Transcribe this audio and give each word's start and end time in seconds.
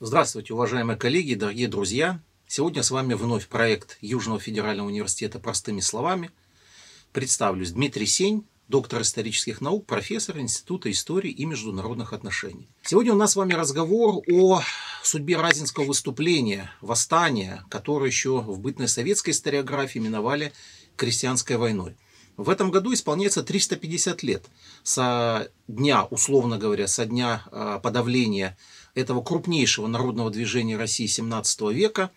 Здравствуйте, 0.00 0.54
уважаемые 0.54 0.96
коллеги, 0.96 1.34
дорогие 1.34 1.66
друзья. 1.66 2.20
Сегодня 2.46 2.84
с 2.84 2.92
вами 2.92 3.14
вновь 3.14 3.48
проект 3.48 3.98
Южного 4.00 4.38
федерального 4.38 4.86
университета 4.86 5.40
«Простыми 5.40 5.80
словами». 5.80 6.30
Представлюсь 7.12 7.72
Дмитрий 7.72 8.06
Сень, 8.06 8.46
доктор 8.68 9.02
исторических 9.02 9.60
наук, 9.60 9.86
профессор 9.86 10.38
Института 10.38 10.88
истории 10.92 11.32
и 11.32 11.44
международных 11.46 12.12
отношений. 12.12 12.68
Сегодня 12.84 13.12
у 13.12 13.16
нас 13.16 13.32
с 13.32 13.36
вами 13.36 13.54
разговор 13.54 14.22
о 14.30 14.62
судьбе 15.02 15.36
Разинского 15.36 15.82
выступления, 15.82 16.70
восстания, 16.80 17.64
которое 17.68 18.06
еще 18.06 18.38
в 18.38 18.60
бытной 18.60 18.86
советской 18.86 19.30
историографии 19.30 19.98
именовали 19.98 20.52
крестьянской 20.94 21.56
войной. 21.56 21.96
В 22.36 22.50
этом 22.50 22.70
году 22.70 22.94
исполняется 22.94 23.42
350 23.42 24.22
лет 24.22 24.46
со 24.84 25.50
дня, 25.66 26.04
условно 26.04 26.56
говоря, 26.56 26.86
со 26.86 27.04
дня 27.04 27.42
а, 27.50 27.80
подавления 27.80 28.56
этого 28.94 29.22
крупнейшего 29.22 29.86
народного 29.86 30.30
движения 30.30 30.76
России 30.76 31.06
17 31.06 31.60
века, 31.72 32.10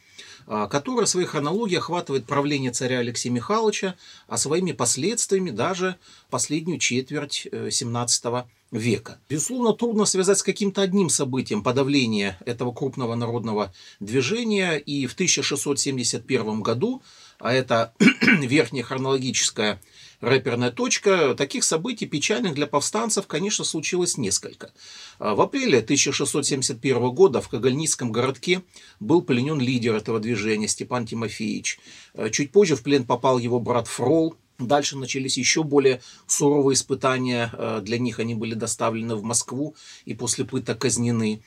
а, 0.48 0.68
которое 0.68 1.06
в 1.06 1.10
своей 1.10 1.28
хронологии 1.28 1.78
охватывает 1.78 2.26
правление 2.26 2.72
царя 2.72 3.00
Алексея 3.00 3.32
Михайловича, 3.32 3.96
а 4.28 4.38
своими 4.38 4.72
последствиями 4.72 5.52
даже 5.52 5.98
последнюю 6.30 6.80
четверть 6.80 7.48
17 7.52 8.26
э, 8.26 8.44
века. 8.72 9.20
Безусловно, 9.30 9.74
трудно 9.74 10.06
связать 10.06 10.40
с 10.40 10.44
каким-то 10.44 10.82
одним 10.82 11.10
событием 11.10 11.62
подавления 11.62 12.38
этого 12.46 12.72
крупного 12.72 13.16
народного 13.16 13.74
движения, 14.00 14.78
и 14.78 15.08
в 15.08 15.14
1671 15.14 16.62
году, 16.62 17.02
а 17.40 17.54
это 17.54 17.94
верхняя 18.42 18.84
хронологическая 18.84 19.80
рэперная 20.22 20.72
точка. 20.72 21.36
Таких 21.36 21.64
событий 21.64 22.06
печальных 22.06 22.54
для 22.54 22.68
повстанцев, 22.68 23.28
конечно, 23.28 23.66
случилось 23.66 24.18
несколько. 24.18 24.72
А, 25.20 25.36
в 25.36 25.42
апреле 25.42 25.80
1671 25.80 27.10
года 27.10 27.42
в 27.42 27.50
Когольницком 27.50 28.12
городке 28.12 28.62
был 29.00 29.22
пленен 29.22 29.60
лидер 29.60 29.96
этого 29.96 30.20
движения 30.20 30.68
Степан 30.68 31.06
Тимофеевич. 31.06 31.80
А, 32.14 32.30
чуть 32.30 32.52
позже 32.52 32.76
в 32.76 32.84
плен 32.84 33.04
попал 33.04 33.40
его 33.40 33.60
брат 33.60 33.88
Фрол, 33.88 34.36
Дальше 34.68 34.98
начались 34.98 35.38
еще 35.38 35.64
более 35.64 36.02
суровые 36.28 36.76
испытания. 36.76 37.50
А, 37.54 37.82
для 37.82 37.98
них 37.98 38.20
они 38.20 38.36
были 38.36 38.54
доставлены 38.54 39.16
в 39.16 39.24
Москву 39.24 39.76
и 40.06 40.14
после 40.14 40.46
пыток 40.46 40.80
казнены. 40.80 41.42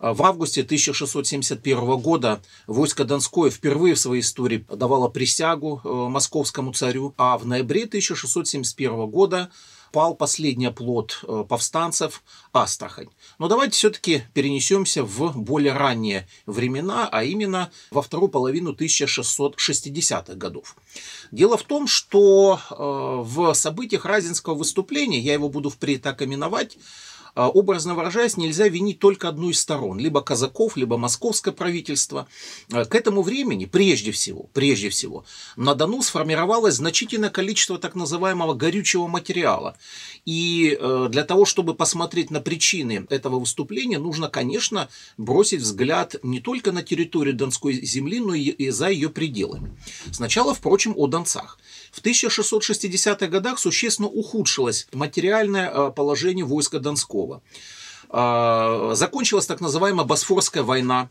В 0.00 0.22
августе 0.22 0.62
1671 0.62 1.98
года 1.98 2.40
войско 2.66 3.04
Донское 3.04 3.50
впервые 3.50 3.94
в 3.94 3.98
своей 3.98 4.22
истории 4.22 4.64
давало 4.72 5.08
присягу 5.08 5.80
э, 5.82 5.88
московскому 5.88 6.72
царю, 6.72 7.14
а 7.16 7.36
в 7.36 7.46
ноябре 7.46 7.84
1671 7.84 9.06
года 9.06 9.50
пал 9.92 10.14
последний 10.14 10.66
оплот 10.66 11.20
э, 11.26 11.44
повстанцев 11.48 12.22
Астрахань. 12.52 13.08
Но 13.38 13.48
давайте 13.48 13.72
все-таки 13.72 14.22
перенесемся 14.34 15.02
в 15.02 15.36
более 15.36 15.72
ранние 15.72 16.28
времена, 16.46 17.08
а 17.10 17.24
именно 17.24 17.70
во 17.90 18.02
вторую 18.02 18.28
половину 18.28 18.72
1660-х 18.74 20.34
годов. 20.34 20.76
Дело 21.32 21.56
в 21.56 21.62
том, 21.64 21.86
что 21.86 22.60
э, 22.70 22.74
в 22.76 23.52
событиях 23.54 24.04
Разинского 24.04 24.54
выступления, 24.54 25.18
я 25.18 25.32
его 25.32 25.48
буду 25.48 25.70
впредь 25.70 26.02
так 26.02 26.22
именовать, 26.22 26.76
а, 26.76 26.80
образно 27.46 27.94
выражаясь, 27.94 28.36
нельзя 28.36 28.66
винить 28.68 28.98
только 28.98 29.28
одну 29.28 29.50
из 29.50 29.60
сторон, 29.60 29.98
либо 29.98 30.22
казаков, 30.22 30.76
либо 30.76 30.96
московское 30.96 31.54
правительство. 31.54 32.26
А, 32.72 32.84
к 32.84 32.94
этому 32.94 33.22
времени, 33.22 33.66
прежде 33.66 34.10
всего, 34.10 34.48
прежде 34.52 34.88
всего, 34.88 35.24
на 35.56 35.74
Дону 35.74 36.02
сформировалось 36.02 36.74
значительное 36.74 37.30
количество 37.30 37.78
так 37.78 37.94
называемого 37.94 38.54
горючего 38.54 39.06
материала. 39.06 39.76
И 40.24 40.76
э, 40.78 41.08
для 41.10 41.24
того, 41.24 41.44
чтобы 41.44 41.74
посмотреть 41.74 42.30
на 42.30 42.40
причины 42.40 43.06
этого 43.10 43.38
выступления, 43.38 43.98
нужно, 43.98 44.28
конечно, 44.28 44.88
бросить 45.16 45.60
взгляд 45.60 46.16
не 46.22 46.40
только 46.40 46.72
на 46.72 46.82
территорию 46.82 47.34
Донской 47.34 47.74
земли, 47.84 48.20
но 48.20 48.34
и 48.34 48.70
за 48.70 48.88
ее 48.88 49.10
пределами. 49.10 49.76
Сначала, 50.10 50.54
впрочем, 50.54 50.94
о 50.96 51.06
Донцах. 51.06 51.58
В 51.92 52.02
1660-х 52.02 53.26
годах 53.26 53.58
существенно 53.58 54.08
ухудшилось 54.08 54.88
материальное 54.92 55.70
э, 55.70 55.92
положение 55.92 56.44
войска 56.44 56.78
Донского. 56.78 57.27
А, 58.10 58.92
закончилась 58.94 59.46
так 59.46 59.60
называемая 59.60 60.06
Босфорская 60.06 60.62
война, 60.62 61.10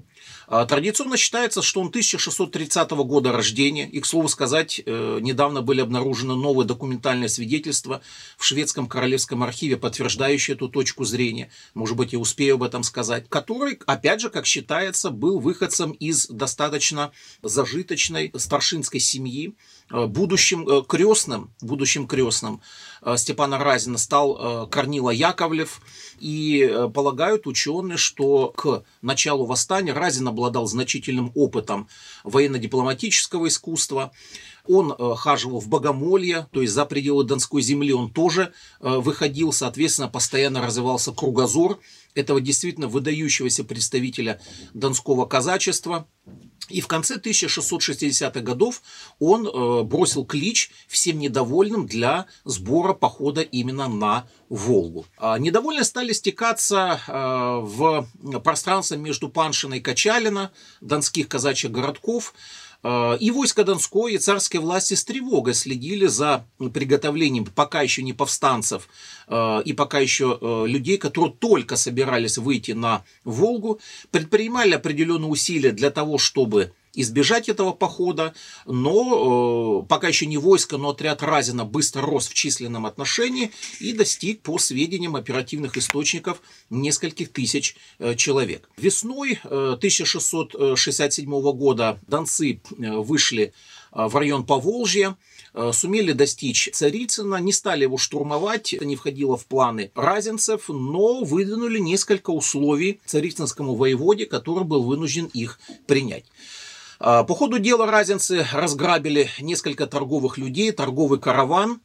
А, 0.53 0.65
традиционно 0.65 1.15
считается, 1.15 1.61
что 1.61 1.79
он 1.79 1.87
1630 1.87 2.91
года 2.91 3.31
рождения, 3.31 3.87
и, 3.87 4.01
к 4.01 4.05
слову 4.05 4.27
сказать, 4.27 4.81
э, 4.85 5.19
недавно 5.21 5.61
были 5.61 5.79
обнаружены 5.79 6.35
новые 6.35 6.67
документальные 6.67 7.29
свидетельства 7.29 8.01
в 8.37 8.43
шведском 8.43 8.87
королевском 8.87 9.43
архиве, 9.43 9.77
подтверждающие 9.77 10.55
эту 10.55 10.67
точку 10.67 11.05
зрения, 11.05 11.49
может 11.73 11.95
быть, 11.95 12.11
я 12.11 12.19
успею 12.19 12.55
об 12.55 12.63
этом 12.63 12.83
сказать, 12.83 13.29
который, 13.29 13.79
опять 13.85 14.19
же, 14.19 14.29
как 14.29 14.45
считается, 14.45 15.09
был 15.09 15.39
выходцем 15.39 15.91
из 15.91 16.27
достаточно 16.27 17.13
зажиточной 17.41 18.33
старшинской 18.35 18.99
семьи, 18.99 19.55
будущим 19.91 20.67
э, 20.67 20.83
крестным, 20.87 21.51
будущим 21.61 22.07
крестным 22.07 22.61
Степана 23.15 23.57
Разина 23.57 23.97
стал 23.97 24.67
Корнила 24.69 25.09
Яковлев, 25.09 25.81
и 26.19 26.87
полагают 26.93 27.47
ученые, 27.47 27.97
что 27.97 28.53
к 28.55 28.83
началу 29.01 29.45
восстания 29.45 29.91
Разин 29.91 30.27
обладал 30.27 30.67
значительным 30.67 31.31
опытом 31.33 31.87
военно-дипломатического 32.23 33.47
искусства. 33.47 34.11
Он 34.67 34.93
э, 34.97 35.15
хаживал 35.15 35.59
в 35.59 35.67
богомолье, 35.67 36.47
то 36.51 36.61
есть 36.61 36.73
за 36.73 36.85
пределы 36.85 37.23
Донской 37.23 37.63
земли. 37.63 37.93
Он 37.93 38.11
тоже 38.11 38.53
э, 38.79 38.97
выходил, 38.97 39.51
соответственно, 39.51 40.07
постоянно 40.07 40.61
развивался 40.61 41.11
кругозор 41.11 41.79
этого 42.15 42.41
действительно 42.41 42.87
выдающегося 42.87 43.63
представителя 43.63 44.39
донского 44.73 45.25
казачества. 45.25 46.07
И 46.69 46.79
в 46.79 46.87
конце 46.87 47.17
1660-х 47.17 48.39
годов 48.41 48.81
он 49.19 49.45
э, 49.47 49.83
бросил 49.83 50.25
клич 50.25 50.71
всем 50.87 51.19
недовольным 51.19 51.85
для 51.85 52.27
сбора 52.45 52.93
похода 52.93 53.41
именно 53.41 53.87
на 53.87 54.27
Волгу. 54.47 55.05
А 55.17 55.37
недовольные 55.39 55.83
стали 55.83 56.13
стекаться 56.13 56.99
э, 57.07 57.11
в 57.13 58.07
пространство 58.43 58.95
между 58.95 59.29
Паншиной 59.29 59.79
и 59.79 59.81
Качалина, 59.81 60.51
донских 60.81 61.27
казачьих 61.27 61.71
городков, 61.71 62.33
и 62.83 63.31
войско 63.31 63.63
Донское, 63.63 64.13
и 64.13 64.17
царские 64.17 64.59
власти 64.61 64.95
с 64.95 65.03
тревогой 65.03 65.53
следили 65.53 66.07
за 66.07 66.45
приготовлением 66.73 67.45
пока 67.45 67.81
еще 67.81 68.01
не 68.01 68.13
повстанцев 68.13 68.87
э, 69.27 69.61
и 69.65 69.73
пока 69.73 69.99
еще 69.99 70.37
э, 70.41 70.63
людей, 70.67 70.97
которые 70.97 71.33
только 71.33 71.75
собирались 71.75 72.37
выйти 72.37 72.71
на 72.71 73.03
Волгу, 73.23 73.79
предпринимали 74.09 74.73
определенные 74.73 75.29
усилия 75.29 75.71
для 75.71 75.91
того, 75.91 76.17
чтобы 76.17 76.73
избежать 76.93 77.49
этого 77.49 77.71
похода, 77.71 78.33
но 78.65 79.81
э, 79.83 79.87
пока 79.87 80.07
еще 80.07 80.25
не 80.25 80.37
войско, 80.37 80.77
но 80.77 80.89
отряд 80.89 81.23
Разина 81.23 81.65
быстро 81.65 82.01
рос 82.01 82.27
в 82.27 82.33
численном 82.33 82.85
отношении 82.85 83.51
и 83.79 83.93
достиг, 83.93 84.41
по 84.41 84.57
сведениям 84.57 85.15
оперативных 85.15 85.77
источников, 85.77 86.41
нескольких 86.69 87.31
тысяч 87.31 87.75
э, 87.99 88.15
человек. 88.15 88.69
Весной 88.77 89.39
э, 89.43 89.73
1667 89.77 91.29
года 91.53 91.99
донцы 92.07 92.61
э, 92.77 92.91
вышли 92.91 93.53
э, 93.93 94.05
в 94.07 94.15
район 94.15 94.45
Поволжья, 94.45 95.15
э, 95.53 95.71
сумели 95.73 96.11
достичь 96.11 96.69
Царицына, 96.73 97.37
не 97.37 97.53
стали 97.53 97.83
его 97.83 97.97
штурмовать, 97.97 98.73
это 98.73 98.85
не 98.85 98.95
входило 98.95 99.37
в 99.37 99.45
планы 99.45 99.91
разинцев, 99.95 100.67
но 100.67 101.23
выдвинули 101.23 101.79
несколько 101.79 102.31
условий 102.31 102.99
царицынскому 103.05 103.75
воеводе, 103.75 104.25
который 104.25 104.65
был 104.65 104.83
вынужден 104.83 105.25
их 105.25 105.59
принять. 105.87 106.25
А, 107.03 107.23
по 107.23 107.33
ходу 107.33 107.57
дела 107.57 107.87
разинцы 107.89 108.45
разграбили 108.53 109.27
несколько 109.39 109.87
торговых 109.87 110.37
людей, 110.37 110.71
торговый 110.71 111.19
караван, 111.19 111.81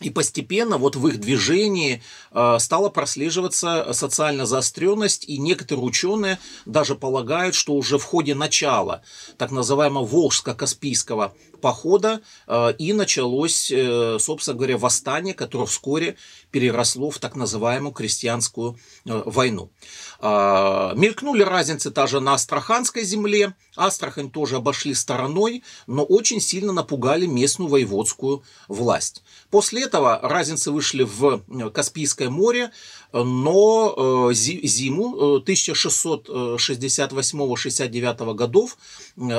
и 0.00 0.08
постепенно 0.08 0.78
вот 0.78 0.96
в 0.96 1.06
их 1.08 1.20
движении 1.20 2.02
э, 2.30 2.56
стала 2.58 2.90
прослеживаться 2.90 3.92
социальная 3.92 4.44
заостренность, 4.44 5.24
и 5.26 5.38
некоторые 5.38 5.84
ученые 5.84 6.38
даже 6.66 6.94
полагают, 6.94 7.54
что 7.54 7.74
уже 7.74 7.98
в 7.98 8.04
ходе 8.04 8.34
начала 8.34 9.02
так 9.38 9.50
называемого 9.50 10.06
Волжско-Каспийского 10.06 11.32
похода 11.60 12.20
э, 12.46 12.72
и 12.78 12.92
началось, 12.92 13.70
э, 13.70 14.18
собственно 14.20 14.56
говоря, 14.56 14.78
восстание, 14.78 15.34
которое 15.34 15.66
вскоре 15.66 16.16
переросло 16.50 17.10
в 17.10 17.18
так 17.18 17.36
называемую 17.36 17.92
крестьянскую 17.92 18.78
войну. 19.04 19.70
Мелькнули 20.22 21.42
разницы 21.42 21.90
даже 21.90 22.20
на 22.20 22.34
Астраханской 22.34 23.04
земле. 23.04 23.54
Астрахань 23.76 24.30
тоже 24.30 24.56
обошли 24.56 24.94
стороной, 24.94 25.62
но 25.86 26.04
очень 26.04 26.40
сильно 26.40 26.72
напугали 26.72 27.26
местную 27.26 27.68
воеводскую 27.68 28.42
власть. 28.68 29.22
После 29.50 29.82
этого 29.82 30.18
разницы 30.22 30.70
вышли 30.70 31.02
в 31.02 31.42
э, 31.48 31.70
Каспийское 31.70 32.30
море, 32.30 32.70
но 33.12 34.30
э, 34.30 34.34
зиму 34.34 35.38
1668-69 35.38 38.30
э, 38.30 38.34
годов 38.34 38.76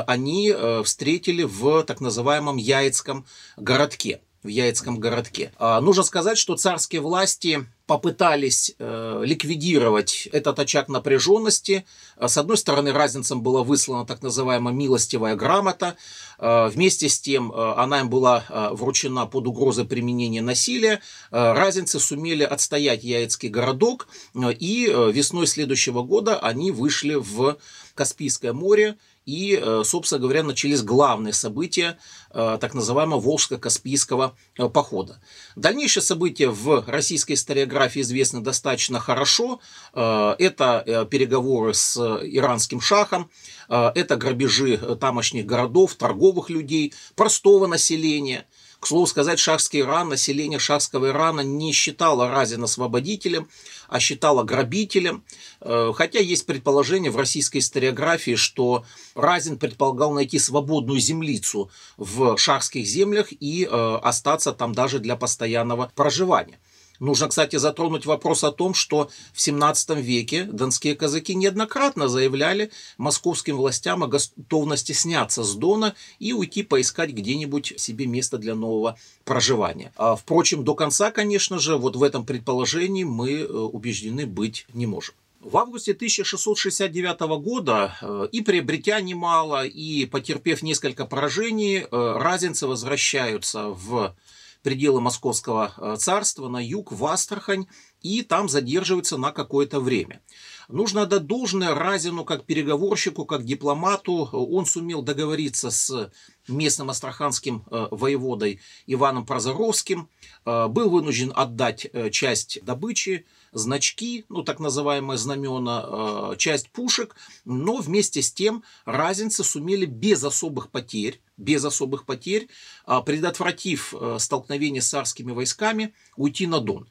они 0.07 0.55
встретили 0.83 1.43
в 1.43 1.83
так 1.83 2.01
называемом 2.01 2.57
Яицком 2.57 3.25
городке 3.57 4.21
в 4.47 4.49
Яицком 4.49 4.99
городке. 4.99 5.51
А, 5.59 5.81
нужно 5.81 6.03
сказать, 6.03 6.37
что 6.37 6.55
царские 6.55 7.01
власти 7.01 7.67
попытались 7.85 8.73
э, 8.79 9.21
ликвидировать 9.23 10.27
этот 10.31 10.59
очаг 10.59 10.89
напряженности. 10.89 11.85
С 12.19 12.37
одной 12.37 12.57
стороны, 12.57 12.91
разницам 12.91 13.41
была 13.41 13.63
выслана 13.63 14.05
так 14.05 14.21
называемая 14.21 14.73
милостивая 14.73 15.35
грамота. 15.35 15.95
Э, 16.37 16.67
вместе 16.67 17.07
с 17.07 17.19
тем, 17.19 17.51
э, 17.51 17.73
она 17.77 18.01
им 18.01 18.09
была 18.09 18.43
э, 18.47 18.69
вручена 18.71 19.25
под 19.25 19.47
угрозой 19.47 19.85
применения 19.85 20.41
насилия. 20.41 21.01
Э, 21.31 21.53
разницы 21.53 21.99
сумели 21.99 22.43
отстоять 22.43 23.03
Яицкий 23.03 23.49
городок, 23.49 24.07
э, 24.33 24.51
и 24.51 24.87
э, 24.87 25.11
весной 25.11 25.47
следующего 25.47 26.03
года 26.03 26.39
они 26.39 26.71
вышли 26.71 27.15
в 27.15 27.57
Каспийское 27.95 28.53
море 28.53 28.97
и, 29.27 29.59
э, 29.61 29.83
собственно 29.85 30.21
говоря, 30.21 30.41
начались 30.41 30.81
главные 30.81 31.33
события 31.33 31.99
э, 32.31 32.57
так 32.61 32.73
называемого 32.73 33.19
Волжско-Каспийского 33.19 34.31
э, 34.57 34.69
похода. 34.69 35.19
Дальнейшие 35.57 36.01
события 36.01 36.47
в 36.47 36.85
российской 36.87 37.33
историографии 37.33 38.01
известны 38.01 38.39
достаточно 38.39 38.99
хорошо. 38.99 39.59
Это 39.93 41.07
переговоры 41.11 41.73
с 41.73 41.97
иранским 41.97 42.79
шахом, 42.79 43.29
это 43.67 44.15
грабежи 44.15 44.77
тамошних 44.95 45.45
городов, 45.45 45.95
торговых 45.95 46.49
людей, 46.49 46.93
простого 47.15 47.67
населения– 47.67 48.45
к 48.79 48.85
слову 48.87 49.07
сказать, 49.07 49.39
шахский 49.39 49.81
Иран, 49.81 50.09
население 50.09 50.59
шахского 50.59 51.07
Ирана 51.07 51.41
не 51.41 51.71
считало 51.71 52.29
Разина 52.29 52.65
освободителем, 52.65 53.49
а 53.87 53.99
считало 53.99 54.43
грабителем. 54.43 55.23
Э, 55.61 55.91
хотя 55.95 56.19
есть 56.19 56.45
предположение 56.45 57.11
в 57.11 57.17
российской 57.17 57.57
историографии, 57.57 58.35
что 58.35 58.85
Разин 59.15 59.57
предполагал 59.57 60.11
найти 60.13 60.37
свободную 60.37 60.99
землицу 60.99 61.71
в 61.97 62.37
шахских 62.37 62.85
землях 62.85 63.29
и 63.31 63.65
э, 63.65 63.99
остаться 64.03 64.53
там 64.53 64.73
даже 64.73 64.99
для 64.99 65.15
постоянного 65.15 65.91
проживания. 65.95 66.59
Нужно, 66.99 67.27
кстати, 67.27 67.57
затронуть 67.57 68.05
вопрос 68.05 68.43
о 68.43 68.51
том, 68.51 68.73
что 68.73 69.09
в 69.33 69.41
17 69.41 69.97
веке 69.97 70.43
донские 70.43 70.95
казаки 70.95 71.35
неоднократно 71.35 72.07
заявляли 72.07 72.71
московским 72.97 73.57
властям 73.57 74.03
о 74.03 74.07
готовности 74.07 74.91
сняться 74.93 75.43
с 75.43 75.53
Дона 75.55 75.95
и 76.19 76.33
уйти 76.33 76.63
поискать 76.63 77.11
где-нибудь 77.11 77.73
себе 77.77 78.07
место 78.07 78.37
для 78.37 78.55
нового 78.55 78.97
проживания. 79.25 79.91
А, 79.95 80.15
впрочем, 80.15 80.63
до 80.63 80.73
конца, 80.75 81.11
конечно 81.11 81.59
же, 81.59 81.77
вот 81.77 81.95
в 81.95 82.03
этом 82.03 82.25
предположении 82.25 83.03
мы 83.03 83.31
э, 83.31 83.45
убеждены 83.45 84.25
быть 84.25 84.65
не 84.73 84.85
можем. 84.85 85.15
В 85.39 85.55
августе 85.57 85.93
1669 85.93 87.19
года 87.41 87.95
э, 88.01 88.27
и 88.31 88.41
приобретя 88.41 88.99
немало, 89.01 89.65
и 89.65 90.05
потерпев 90.05 90.63
несколько 90.63 91.05
поражений, 91.05 91.79
э, 91.79 91.87
разинцы 91.91 92.67
возвращаются 92.67 93.69
в 93.69 94.15
пределы 94.61 95.01
Московского 95.01 95.73
э, 95.77 95.95
царства, 95.97 96.47
на 96.49 96.63
юг, 96.63 96.91
в 96.91 97.05
Астрахань, 97.05 97.67
и 98.01 98.21
там 98.21 98.49
задерживается 98.49 99.17
на 99.17 99.31
какое-то 99.31 99.79
время. 99.79 100.21
Нужно 100.69 101.03
отдать 101.03 101.25
должное 101.25 101.73
Разину 101.73 102.25
как 102.25 102.45
переговорщику, 102.45 103.25
как 103.25 103.43
дипломату. 103.43 104.29
Он 104.31 104.65
сумел 104.65 105.01
договориться 105.01 105.71
с 105.71 106.11
местным 106.47 106.89
астраханским 106.89 107.65
э, 107.69 107.87
воеводой 107.91 108.59
Иваном 108.85 109.25
Прозоровским, 109.25 110.09
э, 110.45 110.67
был 110.67 110.89
вынужден 110.89 111.31
отдать 111.35 111.87
часть 112.11 112.63
добычи, 112.63 113.25
значки, 113.57 114.25
ну 114.29 114.43
так 114.43 114.59
называемые 114.59 115.17
знамена, 115.17 116.35
часть 116.37 116.69
пушек, 116.69 117.15
но 117.45 117.77
вместе 117.77 118.21
с 118.21 118.31
тем 118.31 118.63
разинцы 118.85 119.43
сумели 119.43 119.85
без 119.85 120.23
особых 120.23 120.69
потерь 120.69 121.21
без 121.37 121.63
особых 121.63 122.05
потерь, 122.05 122.49
а, 122.85 123.01
предотвратив 123.01 123.93
э, 123.93 124.17
столкновение 124.19 124.81
с 124.81 124.89
царскими 124.89 125.31
войсками, 125.31 125.93
уйти 126.15 126.47
на 126.47 126.59
Дон. 126.59 126.89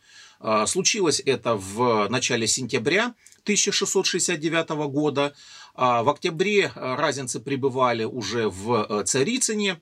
Случилось 0.66 1.22
это 1.24 1.56
в 1.56 2.08
начале 2.10 2.46
сентября 2.46 3.14
1669 3.44 4.68
года. 4.90 5.34
В 5.74 6.10
октябре 6.10 6.64
э, 6.74 6.94
разинцы 6.96 7.40
пребывали 7.40 8.04
уже 8.04 8.50
в 8.50 8.86
э, 8.88 9.04
Царицыне, 9.04 9.80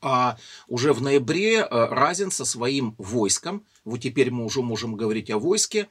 а 0.00 0.38
уже 0.66 0.92
в 0.92 1.02
ноябре 1.02 1.64
Разин 1.64 2.30
со 2.30 2.44
своим 2.44 2.94
войском, 2.98 3.64
вот 3.86 4.00
теперь 4.00 4.30
мы 4.30 4.44
уже 4.44 4.60
можем 4.60 4.96
говорить 4.96 5.30
о 5.30 5.38
войске, 5.38 5.88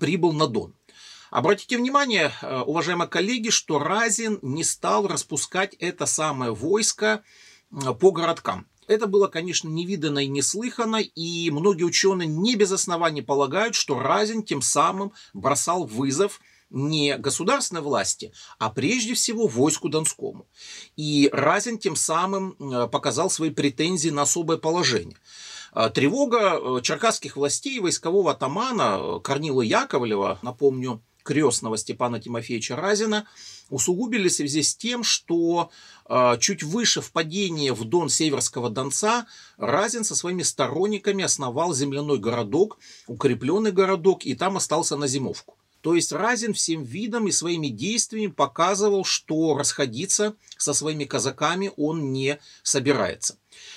прибыл 0.00 0.32
на 0.32 0.46
Дон. 0.46 0.72
Обратите 1.30 1.76
внимание, 1.76 2.32
э, 2.40 2.60
уважаемые 2.60 3.08
коллеги, 3.08 3.50
что 3.50 3.78
Разин 3.78 4.38
не 4.42 4.64
стал 4.64 5.06
распускать 5.06 5.74
это 5.74 6.06
самое 6.06 6.54
войско 6.54 7.22
по 8.00 8.12
городкам. 8.12 8.66
Это 8.86 9.06
было, 9.08 9.26
конечно, 9.26 9.68
невиданно 9.68 10.20
и 10.20 10.28
неслыханно, 10.28 10.96
и 11.02 11.50
многие 11.50 11.82
ученые 11.82 12.28
не 12.28 12.54
без 12.54 12.70
оснований 12.70 13.22
полагают, 13.22 13.74
что 13.74 13.98
Разин 13.98 14.44
тем 14.44 14.62
самым 14.62 15.12
бросал 15.34 15.84
вызов 15.84 16.40
не 16.70 17.16
государственной 17.18 17.82
власти, 17.82 18.32
а 18.58 18.70
прежде 18.70 19.14
всего 19.14 19.48
войску 19.48 19.88
Донскому. 19.88 20.46
И 20.96 21.28
Разин 21.32 21.78
тем 21.78 21.96
самым 21.96 22.56
показал 22.90 23.30
свои 23.30 23.50
претензии 23.50 24.10
на 24.10 24.22
особое 24.22 24.56
положение. 24.56 25.18
Э, 25.76 25.90
тревога 25.90 26.80
черкасских 26.80 27.36
властей 27.36 27.78
войскового 27.80 28.30
атамана 28.30 29.20
Корнила 29.22 29.60
Яковлева, 29.60 30.38
напомню, 30.40 31.02
крестного 31.22 31.76
Степана 31.76 32.18
Тимофеевича 32.18 32.76
Разина 32.76 33.26
усугубили 33.68 34.28
в 34.28 34.32
связи 34.32 34.62
с 34.62 34.74
тем, 34.74 35.04
что 35.04 35.70
э, 36.08 36.38
чуть 36.40 36.62
выше 36.62 37.02
впадения 37.02 37.74
в 37.74 37.84
Дон 37.84 38.08
Северского 38.08 38.70
Донца 38.70 39.26
Разин 39.58 40.04
со 40.04 40.14
своими 40.14 40.42
сторонниками 40.42 41.24
основал 41.24 41.74
земляной 41.74 42.18
городок, 42.20 42.78
укрепленный 43.06 43.72
городок, 43.72 44.24
и 44.24 44.34
там 44.34 44.56
остался 44.56 44.96
на 44.96 45.06
зимовку. 45.06 45.58
То 45.82 45.94
есть 45.94 46.10
Разин 46.10 46.54
всем 46.54 46.84
видом 46.84 47.28
и 47.28 47.32
своими 47.32 47.68
действиями 47.68 48.32
показывал, 48.32 49.04
что 49.04 49.56
расходиться 49.56 50.34
со 50.56 50.72
своими 50.72 51.04
казаками 51.04 51.70
он 51.76 52.12
не 52.12 52.38
собирается. 52.62 53.36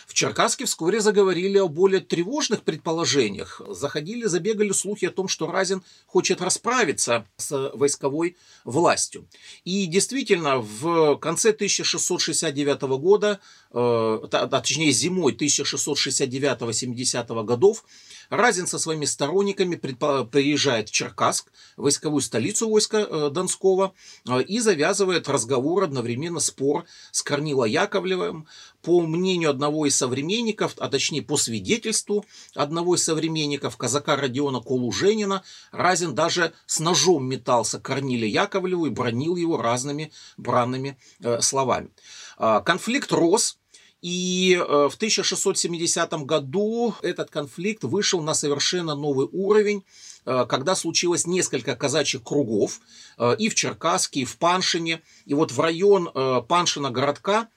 В 0.10 0.14
Черкасске 0.16 0.66
вскоре 0.66 1.00
заговорили 1.02 1.60
о 1.60 1.68
более 1.68 2.02
тревожных 2.02 2.64
предположениях. 2.64 3.62
Заходили, 3.70 4.26
забегали 4.26 4.72
слухи 4.72 5.06
о 5.06 5.12
том, 5.12 5.28
что 5.28 5.46
Разин 5.46 5.84
хочет 6.08 6.42
расправиться 6.42 7.28
с 7.38 7.70
войсковой 7.76 8.36
властью. 8.66 9.28
И 9.66 9.86
действительно, 9.86 10.58
в 10.58 11.16
конце 11.18 11.52
1669 11.52 12.98
года, 12.98 13.40
э, 13.72 14.20
точнее 14.50 14.92
зимой 14.92 15.34
1669-70 15.34 17.44
годов, 17.44 17.86
Разин 18.32 18.66
со 18.66 18.80
своими 18.80 19.06
сторонниками 19.06 19.76
приезжает 19.76 20.90
в 20.90 20.92
Черкасск, 20.92 21.52
войсковую 21.78 22.22
столицу 22.22 22.68
войска 22.68 22.98
э, 22.98 23.30
Донского, 23.32 23.94
э, 24.28 24.42
и 24.42 24.60
завязывает 24.60 25.30
разговор, 25.30 25.84
одновременно 25.84 26.40
спор 26.40 26.86
с 27.12 27.22
Корнило 27.22 27.66
Яковлевым. 27.66 28.48
По 28.82 29.02
мнению 29.02 29.50
одного 29.50 29.86
из 29.86 29.99
современников, 30.00 30.74
а 30.80 30.90
точнее 30.90 31.22
по 31.22 31.38
свидетельству 31.38 32.26
одного 32.56 32.96
из 32.96 33.04
современников, 33.04 33.78
казака 33.78 34.16
Родиона 34.16 34.60
Колуженина, 34.62 35.44
Разин 35.72 36.16
даже 36.16 36.54
с 36.66 36.80
ножом 36.80 37.28
метался 37.28 37.80
к 37.80 37.84
Корниле 37.84 38.28
Яковлеву 38.28 38.88
и 38.88 38.90
бронил 38.90 39.36
его 39.36 39.58
разными 39.58 40.12
бранными 40.38 40.98
э, 41.22 41.42
словами. 41.42 41.92
Э, 42.40 42.62
конфликт 42.66 43.12
рос, 43.12 43.60
и 44.02 44.56
э, 44.58 44.64
в 44.90 44.96
1670 44.96 46.14
году 46.24 46.96
этот 47.02 47.30
конфликт 47.30 47.84
вышел 47.84 48.22
на 48.22 48.34
совершенно 48.34 48.96
новый 48.96 49.28
уровень, 49.32 49.84
э, 50.26 50.46
когда 50.48 50.76
случилось 50.76 51.28
несколько 51.28 51.76
казачьих 51.76 52.24
кругов 52.24 52.80
э, 53.18 53.36
и 53.38 53.50
в 53.50 53.56
Черкасске, 53.56 54.22
и 54.22 54.26
в 54.26 54.38
Паншине. 54.38 55.02
И 55.26 55.34
вот 55.34 55.52
в 55.52 55.60
район 55.60 56.10
Паншина 56.48 56.92
городка 56.92 57.50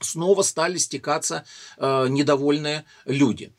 снова 0.00 0.42
стали 0.42 0.78
стекаться 0.78 1.44
недовольные 1.78 2.84
люди. 3.04 3.52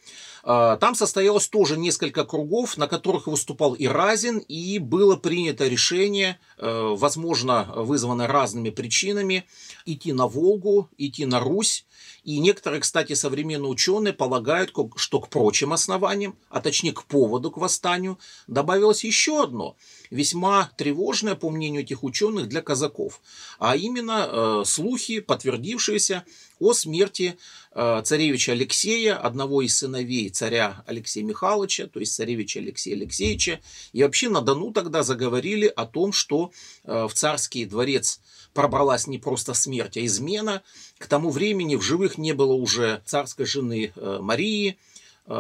Там 0.44 0.94
состоялось 0.94 1.48
тоже 1.48 1.78
несколько 1.78 2.26
кругов, 2.26 2.76
на 2.76 2.88
которых 2.88 3.28
выступал 3.28 3.76
и 3.76 3.88
Разин, 3.88 4.40
и 4.40 4.78
было 4.78 5.16
принято 5.16 5.66
решение, 5.70 6.38
возможно, 6.58 7.72
вызванное 7.78 8.28
разными 8.28 8.70
причинами, 8.70 9.46
идти 9.86 10.12
на 10.12 10.28
Волгу, 10.28 10.90
идти 10.98 11.26
на 11.26 11.40
Русь, 11.40 11.86
и 12.26 12.40
некоторые, 12.40 12.82
кстати, 12.82 13.14
современные 13.14 13.70
ученые 13.70 14.14
полагают, 14.14 14.74
что 14.98 15.22
к 15.22 15.30
прочим 15.30 15.72
основаниям, 15.72 16.38
а 16.50 16.60
точнее 16.60 16.92
к 16.92 17.06
поводу 17.06 17.50
к 17.50 17.58
восстанию, 17.58 18.20
добавилось 18.48 19.06
еще 19.06 19.44
одно, 19.44 19.78
весьма 20.14 20.72
тревожное, 20.78 21.36
по 21.36 21.50
мнению 21.50 21.82
этих 21.82 22.04
ученых, 22.04 22.48
для 22.48 22.62
казаков, 22.62 23.22
а 23.60 23.76
именно 23.76 24.28
э, 24.30 24.64
слухи, 24.66 25.20
подтвердившиеся 25.20 26.24
о 26.60 26.74
смерти 26.74 27.36
э, 27.72 28.02
царевича 28.06 28.52
Алексея, 28.52 29.18
одного 29.18 29.64
из 29.64 29.76
сыновей 29.78 30.30
царя 30.30 30.84
Алексея 30.86 31.24
Михайловича, 31.24 31.88
то 31.88 32.00
есть 32.00 32.14
царевича 32.14 32.60
Алексея 32.60 32.96
Алексеевича. 32.96 33.60
И 33.92 34.04
вообще 34.04 34.30
на 34.30 34.42
Дону 34.42 34.72
тогда 34.72 35.02
заговорили 35.02 35.66
о 35.66 35.86
том, 35.86 36.14
что 36.14 36.52
э, 36.84 37.08
в 37.08 37.14
царский 37.14 37.66
дворец 37.66 38.22
пробралась 38.54 39.08
не 39.08 39.18
просто 39.18 39.56
смерть, 39.56 39.98
а 39.98 40.06
измена. 40.06 40.62
К 41.00 41.08
тому 41.08 41.32
времени 41.32 41.76
в 41.76 41.82
живых 41.82 42.20
не 42.20 42.34
было 42.34 42.54
уже 42.54 43.02
царской 43.06 43.48
жены 43.48 43.92
Марии, 43.96 44.78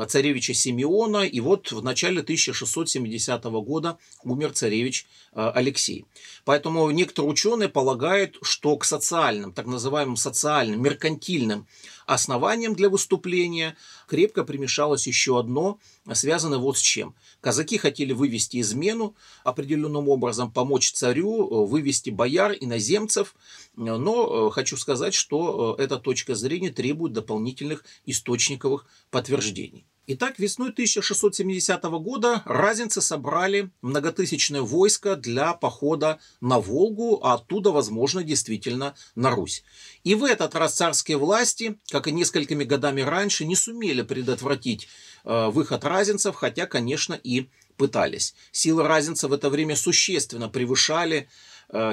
царевича 0.07 0.53
Симеона, 0.53 1.23
и 1.23 1.39
вот 1.39 1.71
в 1.71 1.83
начале 1.83 2.21
1670 2.21 3.43
года 3.43 3.97
умер 4.23 4.53
царевич 4.53 5.05
э, 5.33 5.51
Алексей. 5.53 6.05
Поэтому 6.45 6.89
некоторые 6.91 7.31
ученые 7.31 7.69
полагают, 7.69 8.37
что 8.41 8.77
к 8.77 8.85
социальным, 8.85 9.51
так 9.51 9.65
называемым 9.65 10.15
социальным, 10.15 10.81
меркантильным 10.81 11.67
основанием 12.05 12.75
для 12.75 12.89
выступления 12.89 13.75
крепко 14.07 14.43
примешалось 14.43 15.07
еще 15.07 15.39
одно, 15.39 15.79
связанное 16.13 16.57
вот 16.57 16.77
с 16.77 16.81
чем. 16.81 17.15
Казаки 17.41 17.77
хотели 17.77 18.13
вывести 18.13 18.59
измену, 18.61 19.15
определенным 19.43 20.09
образом 20.09 20.51
помочь 20.51 20.91
царю, 20.93 21.65
вывести 21.65 22.09
бояр, 22.09 22.53
иноземцев, 22.59 23.35
но 23.75 24.47
э, 24.47 24.51
хочу 24.51 24.77
сказать, 24.77 25.13
что 25.13 25.75
э, 25.77 25.83
эта 25.83 25.97
точка 25.97 26.35
зрения 26.35 26.69
требует 26.69 27.13
дополнительных 27.13 27.83
источниковых 28.05 28.85
подтверждений. 29.09 29.85
Итак, 30.05 30.37
весной 30.37 30.71
1670 30.71 31.81
года 31.83 32.41
разинцы 32.43 32.99
собрали 32.99 33.71
многотысячное 33.81 34.61
войско 34.61 35.15
для 35.15 35.53
похода 35.53 36.19
на 36.41 36.59
Волгу, 36.59 37.21
а 37.23 37.35
оттуда, 37.35 37.71
возможно, 37.71 38.21
действительно 38.21 38.95
на 39.15 39.31
Русь. 39.31 39.63
И 40.03 40.13
в 40.15 40.25
этот 40.25 40.55
раз 40.55 40.73
царские 40.73 41.15
власти, 41.15 41.79
как 41.89 42.09
и 42.09 42.11
несколькими 42.11 42.65
годами 42.65 42.99
раньше, 42.99 43.45
не 43.45 43.55
сумели 43.55 44.01
предотвратить 44.01 44.89
э, 45.23 45.47
выход 45.47 45.85
разинцев, 45.85 46.35
хотя, 46.35 46.65
конечно, 46.65 47.13
и 47.13 47.47
пытались. 47.77 48.35
Силы 48.51 48.83
разинцев 48.83 49.29
в 49.29 49.33
это 49.33 49.49
время 49.49 49.77
существенно 49.77 50.49
превышали 50.49 51.29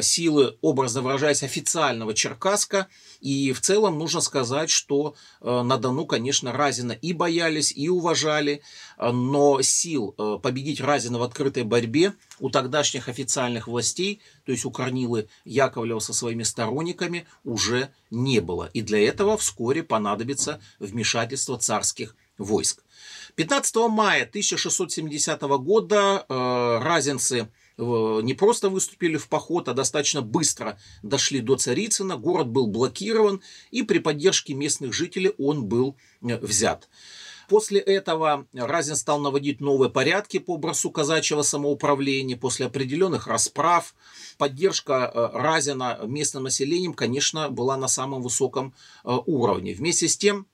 силы, 0.02 0.56
образно 0.60 1.02
выражаясь, 1.02 1.42
официального 1.42 2.14
Черкаска. 2.14 2.88
И 3.20 3.52
в 3.52 3.60
целом 3.60 3.98
нужно 3.98 4.20
сказать, 4.20 4.70
что 4.70 5.14
э, 5.40 5.62
на 5.62 5.76
Дону, 5.78 6.06
конечно, 6.06 6.52
Разина 6.52 6.92
и 6.92 7.12
боялись, 7.12 7.72
и 7.74 7.88
уважали, 7.88 8.62
э, 8.98 9.10
но 9.10 9.62
сил 9.62 10.12
победить 10.42 10.80
Разина 10.80 11.18
в 11.18 11.22
открытой 11.22 11.64
борьбе 11.64 12.14
у 12.40 12.50
тогдашних 12.50 13.08
официальных 13.08 13.68
властей, 13.68 14.20
то 14.44 14.52
есть 14.52 14.64
у 14.64 14.70
Корнилы 14.70 15.28
Яковлева 15.44 16.00
со 16.00 16.12
своими 16.12 16.42
сторонниками, 16.42 17.26
уже 17.44 17.90
не 18.10 18.40
было. 18.40 18.70
И 18.72 18.82
для 18.82 19.06
этого 19.06 19.36
вскоре 19.36 19.82
понадобится 19.82 20.60
вмешательство 20.78 21.58
царских 21.58 22.16
войск. 22.38 22.82
15 23.36 23.76
мая 23.88 24.24
1670 24.24 25.40
года 25.42 26.24
э, 26.28 26.78
разинцы 26.82 27.48
не 27.80 28.34
просто 28.34 28.68
выступили 28.68 29.16
в 29.16 29.28
поход, 29.28 29.68
а 29.68 29.72
достаточно 29.72 30.22
быстро 30.22 30.78
дошли 31.02 31.40
до 31.40 31.56
Царицына. 31.56 32.16
Город 32.16 32.48
был 32.48 32.66
блокирован, 32.66 33.40
и 33.70 33.82
при 33.82 33.98
поддержке 33.98 34.54
местных 34.54 34.92
жителей 34.92 35.32
он 35.38 35.64
был 35.64 35.96
э, 36.22 36.36
взят. 36.38 36.88
После 37.48 37.80
этого 37.80 38.46
Разин 38.52 38.94
стал 38.94 39.18
наводить 39.18 39.60
новые 39.60 39.90
порядки 39.90 40.38
по 40.38 40.54
образцу 40.54 40.92
казачьего 40.92 41.42
самоуправления. 41.42 42.36
После 42.36 42.66
определенных 42.66 43.26
расправ 43.26 43.96
поддержка 44.38 45.10
э, 45.12 45.30
Разина 45.32 45.98
местным 46.04 46.44
населением, 46.44 46.94
конечно, 46.94 47.48
была 47.48 47.76
на 47.76 47.88
самом 47.88 48.22
высоком 48.22 48.72
э, 49.04 49.10
уровне. 49.26 49.74
Вместе 49.74 50.06
с 50.06 50.16
тем, 50.16 50.46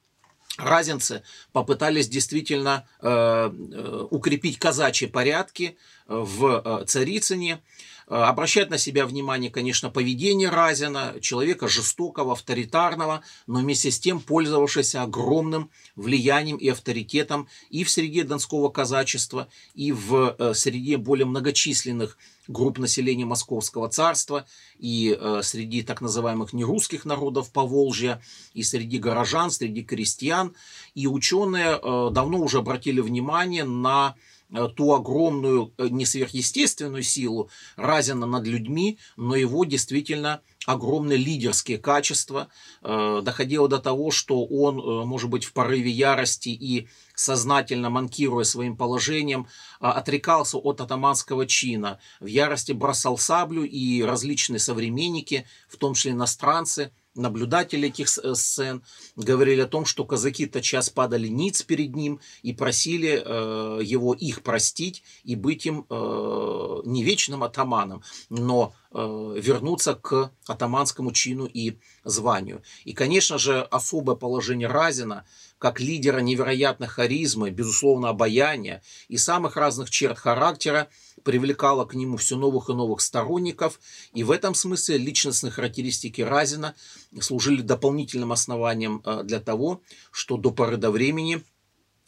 Разинцы 0.58 1.22
попытались 1.52 2.08
действительно 2.08 2.86
э, 3.00 3.08
э, 3.08 4.06
укрепить 4.10 4.58
казачьи 4.58 5.06
порядки 5.06 5.76
в 6.06 6.62
э, 6.64 6.84
Царицыне, 6.86 7.60
э, 8.08 8.14
обращать 8.14 8.70
на 8.70 8.78
себя 8.78 9.04
внимание, 9.04 9.50
конечно, 9.50 9.90
поведение 9.90 10.48
Разина, 10.48 11.16
человека 11.20 11.68
жестокого, 11.68 12.32
авторитарного, 12.32 13.22
но 13.46 13.58
вместе 13.58 13.90
с 13.90 14.00
тем 14.00 14.18
пользовавшегося 14.18 15.02
огромным 15.02 15.70
влиянием 15.94 16.56
и 16.56 16.70
авторитетом 16.70 17.48
и 17.68 17.84
в 17.84 17.90
среде 17.90 18.24
донского 18.24 18.70
казачества, 18.70 19.48
и 19.74 19.92
в 19.92 20.54
среде 20.54 20.96
более 20.96 21.26
многочисленных 21.26 22.16
групп 22.48 22.78
населения 22.78 23.24
Московского 23.24 23.88
царства, 23.88 24.46
и 24.78 25.18
среди 25.42 25.82
так 25.82 26.00
называемых 26.00 26.52
нерусских 26.52 27.04
народов 27.04 27.50
Поволжья, 27.50 28.20
и 28.54 28.62
среди 28.62 28.98
горожан, 28.98 29.50
среди 29.50 29.82
крестьян. 29.82 30.54
И 30.94 31.06
ученые 31.06 31.78
давно 32.10 32.38
уже 32.38 32.58
обратили 32.58 33.00
внимание 33.00 33.64
на 33.64 34.14
Э, 34.52 34.68
ту 34.68 34.94
огромную 34.94 35.72
э, 35.76 35.88
не 35.88 36.06
сверхъестественную 36.06 37.02
силу 37.02 37.50
Разина 37.74 38.26
над 38.26 38.46
людьми, 38.46 38.98
но 39.16 39.34
его 39.34 39.64
действительно 39.64 40.40
огромные 40.66 41.18
лидерские 41.18 41.78
качества. 41.78 42.48
Э, 42.82 43.22
доходило 43.24 43.68
до 43.68 43.78
того, 43.78 44.12
что 44.12 44.44
он, 44.44 45.06
может 45.06 45.30
быть, 45.30 45.44
в 45.44 45.52
порыве 45.52 45.90
ярости 45.90 46.50
и 46.50 46.88
сознательно 47.16 47.90
манкируя 47.90 48.44
своим 48.44 48.76
положением, 48.76 49.48
отрекался 49.80 50.58
от 50.58 50.80
атаманского 50.80 51.46
чина, 51.46 51.98
в 52.20 52.26
ярости 52.26 52.70
бросал 52.70 53.18
саблю, 53.18 53.64
и 53.64 54.02
различные 54.02 54.60
современники, 54.60 55.46
в 55.68 55.76
том 55.78 55.94
числе 55.94 56.12
иностранцы, 56.12 56.92
наблюдатели 57.16 57.88
этих 57.88 58.08
сцен 58.08 58.82
говорили 59.16 59.62
о 59.62 59.66
том, 59.66 59.84
что 59.84 60.04
казаки 60.04 60.46
тотчас 60.46 60.90
падали 60.90 61.28
ниц 61.28 61.62
перед 61.62 61.96
ним 61.96 62.20
и 62.42 62.52
просили 62.52 63.22
э, 63.24 63.80
его 63.82 64.14
их 64.14 64.42
простить 64.42 65.02
и 65.24 65.34
быть 65.34 65.66
им 65.66 65.86
э, 65.88 66.76
не 66.84 67.02
вечным 67.02 67.42
атаманом, 67.42 68.02
но 68.28 68.74
вернуться 68.96 69.94
к 69.94 70.32
атаманскому 70.46 71.12
чину 71.12 71.44
и 71.44 71.78
званию. 72.04 72.62
И, 72.84 72.94
конечно 72.94 73.36
же, 73.36 73.62
особое 73.62 74.16
положение 74.16 74.68
Разина 74.68 75.26
как 75.58 75.80
лидера 75.80 76.20
невероятной 76.20 76.86
харизмы, 76.86 77.50
безусловно, 77.50 78.08
обаяния 78.08 78.82
и 79.08 79.18
самых 79.18 79.56
разных 79.56 79.90
черт 79.90 80.18
характера 80.18 80.88
привлекало 81.24 81.84
к 81.84 81.94
нему 81.94 82.16
все 82.16 82.36
новых 82.36 82.70
и 82.70 82.72
новых 82.72 83.00
сторонников. 83.00 83.80
И 84.14 84.24
в 84.24 84.30
этом 84.30 84.54
смысле 84.54 84.96
личностные 84.96 85.50
характеристики 85.50 86.22
Разина 86.22 86.74
служили 87.20 87.60
дополнительным 87.60 88.32
основанием 88.32 89.02
для 89.24 89.40
того, 89.40 89.82
что 90.10 90.38
до 90.38 90.50
поры 90.50 90.78
до 90.78 90.90
времени– 90.90 91.42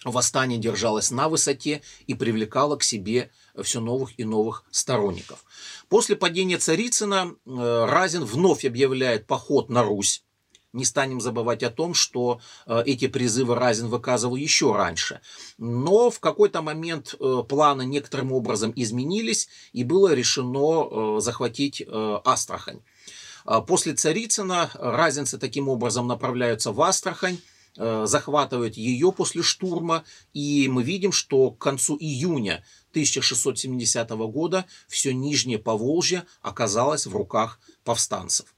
восстание 0.05 0.59
держалось 0.59 1.11
на 1.11 1.29
высоте 1.29 1.83
и 2.07 2.15
привлекало 2.15 2.77
к 2.77 2.83
себе 2.83 3.31
все 3.63 3.81
новых 3.81 4.19
и 4.19 4.25
новых 4.25 4.65
сторонников. 4.71 5.45
После 5.89 6.17
падения 6.17 6.59
Царицына 6.59 7.35
э, 7.47 7.85
Разин 7.87 8.25
вновь 8.25 8.65
объявляет 8.65 9.27
поход 9.27 9.69
на 9.69 9.83
Русь. 9.83 10.25
Не 10.75 10.85
станем 10.85 11.21
забывать 11.21 11.63
о 11.63 11.71
том, 11.71 11.95
что 11.95 12.41
э, 12.67 12.83
эти 12.85 13.07
призывы 13.07 13.55
Разин 13.55 13.89
выказывал 13.89 14.37
еще 14.37 14.75
раньше. 14.75 15.21
Но 15.57 16.11
в 16.11 16.21
какой-то 16.21 16.63
момент 16.63 17.15
э, 17.19 17.43
планы 17.49 17.87
некоторым 17.87 18.33
образом 18.33 18.73
изменились, 18.77 19.49
и 19.73 19.85
было 19.85 20.15
решено 20.15 21.21
захватить 21.21 21.83
Астрахань. 22.25 22.81
После 23.67 23.95
Царицына 23.95 24.71
разинцы 24.75 25.39
таким 25.39 25.69
образом 25.69 26.07
направляются 26.07 26.71
в 26.71 26.83
Астрахань, 26.83 27.39
захватывает 27.77 28.77
ее 28.77 29.13
после 29.13 29.43
штурма, 29.43 30.05
и 30.33 30.69
мы 30.69 30.83
видим, 30.83 31.13
что 31.13 31.51
к 31.51 31.59
концу 31.59 31.97
июня 31.99 32.65
1670 32.91 34.11
года 34.11 34.67
все 34.89 35.13
Нижнее 35.13 35.59
Поволжье 35.59 36.25
оказалось 36.43 37.07
в 37.07 37.15
руках 37.15 37.61
повстанцев. 37.85 38.55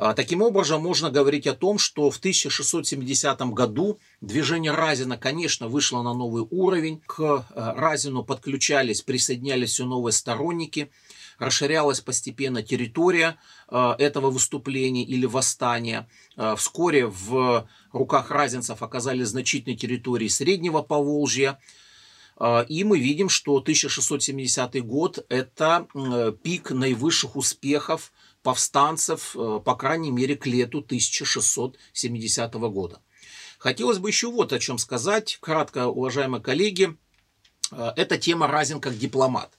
А, 0.00 0.14
таким 0.14 0.42
образом, 0.42 0.80
можно 0.80 1.10
говорить 1.10 1.48
о 1.48 1.54
том, 1.54 1.76
что 1.76 2.08
в 2.10 2.18
1670 2.18 3.40
году 3.52 3.98
движение 4.20 4.70
Разина, 4.70 5.18
конечно, 5.18 5.66
вышло 5.66 6.02
на 6.02 6.14
новый 6.14 6.46
уровень. 6.48 7.02
К 7.04 7.44
э, 7.50 7.72
Разину 7.74 8.22
подключались, 8.22 9.02
присоединялись 9.02 9.70
все 9.70 9.84
новые 9.86 10.12
сторонники– 10.12 10.90
расширялась 11.38 12.00
постепенно 12.00 12.62
территория 12.62 13.38
э, 13.68 13.94
этого 13.98 14.30
выступления 14.30 15.04
или 15.04 15.26
восстания. 15.26 16.08
Э, 16.36 16.54
вскоре 16.56 17.06
в 17.06 17.68
руках 17.92 18.30
разинцев 18.30 18.82
оказались 18.82 19.28
значительные 19.28 19.76
территории 19.76 20.28
Среднего 20.28 20.82
Поволжья. 20.82 21.58
Э, 22.38 22.64
и 22.68 22.84
мы 22.84 22.98
видим, 22.98 23.28
что 23.28 23.56
1670 23.56 24.84
год– 24.84 25.24
это 25.28 25.86
пик 26.42 26.70
наивысших 26.70 27.36
успехов 27.36 28.12
повстанцев, 28.42 29.34
по 29.34 29.74
крайней 29.76 30.10
мере, 30.10 30.36
к 30.36 30.46
лету 30.46 30.78
1670 30.78 32.54
года. 32.54 33.00
Хотелось 33.58 33.98
бы 33.98 34.08
еще 34.08 34.30
вот 34.30 34.52
о 34.52 34.58
чем 34.60 34.78
сказать. 34.78 35.38
Кратко, 35.40 35.88
уважаемые 35.88 36.40
коллеги, 36.40 36.96
эта 37.72 38.16
тема 38.16 38.46
разин 38.46 38.80
как 38.80 38.96
дипломат 38.96 39.57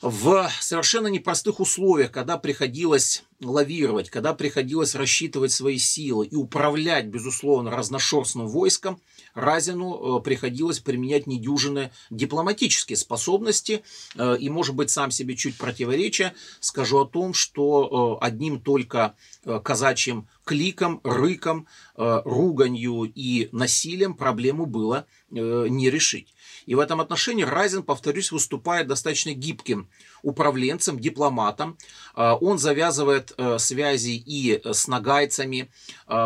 в 0.00 0.48
совершенно 0.60 1.08
непростых 1.08 1.58
условиях, 1.60 2.12
когда 2.12 2.38
приходилось 2.38 3.24
лавировать, 3.40 4.10
когда 4.10 4.32
приходилось 4.32 4.94
рассчитывать 4.94 5.52
свои 5.52 5.78
силы 5.78 6.26
и 6.26 6.34
управлять, 6.34 7.06
безусловно, 7.06 7.70
разношерстным 7.70 8.46
войском, 8.48 9.00
Разину 9.34 10.18
э, 10.18 10.22
приходилось 10.22 10.80
применять 10.80 11.26
недюжинные 11.26 11.92
дипломатические 12.10 12.96
способности. 12.96 13.82
Э, 14.16 14.36
и, 14.38 14.48
может 14.48 14.74
быть, 14.74 14.90
сам 14.90 15.10
себе 15.10 15.36
чуть 15.36 15.56
противоречия, 15.56 16.34
скажу 16.60 16.98
о 16.98 17.06
том, 17.06 17.34
что 17.34 18.18
э, 18.20 18.24
одним 18.24 18.60
только 18.60 19.14
казачьим 19.62 20.28
кликом, 20.44 21.00
рыком, 21.04 21.66
руганью 21.94 23.10
и 23.14 23.48
насилием 23.52 24.14
проблему 24.14 24.66
было 24.66 25.06
не 25.30 25.90
решить. 25.90 26.34
И 26.68 26.74
в 26.74 26.80
этом 26.80 27.00
отношении 27.00 27.44
Райзен, 27.44 27.82
повторюсь, 27.82 28.30
выступает 28.30 28.88
достаточно 28.88 29.32
гибким 29.32 29.88
управленцем, 30.20 30.98
дипломатом. 30.98 31.78
А, 32.14 32.34
он 32.34 32.58
завязывает 32.58 33.32
э, 33.38 33.58
связи 33.58 34.22
и 34.26 34.60
с 34.62 34.86
нагайцами, 34.86 35.70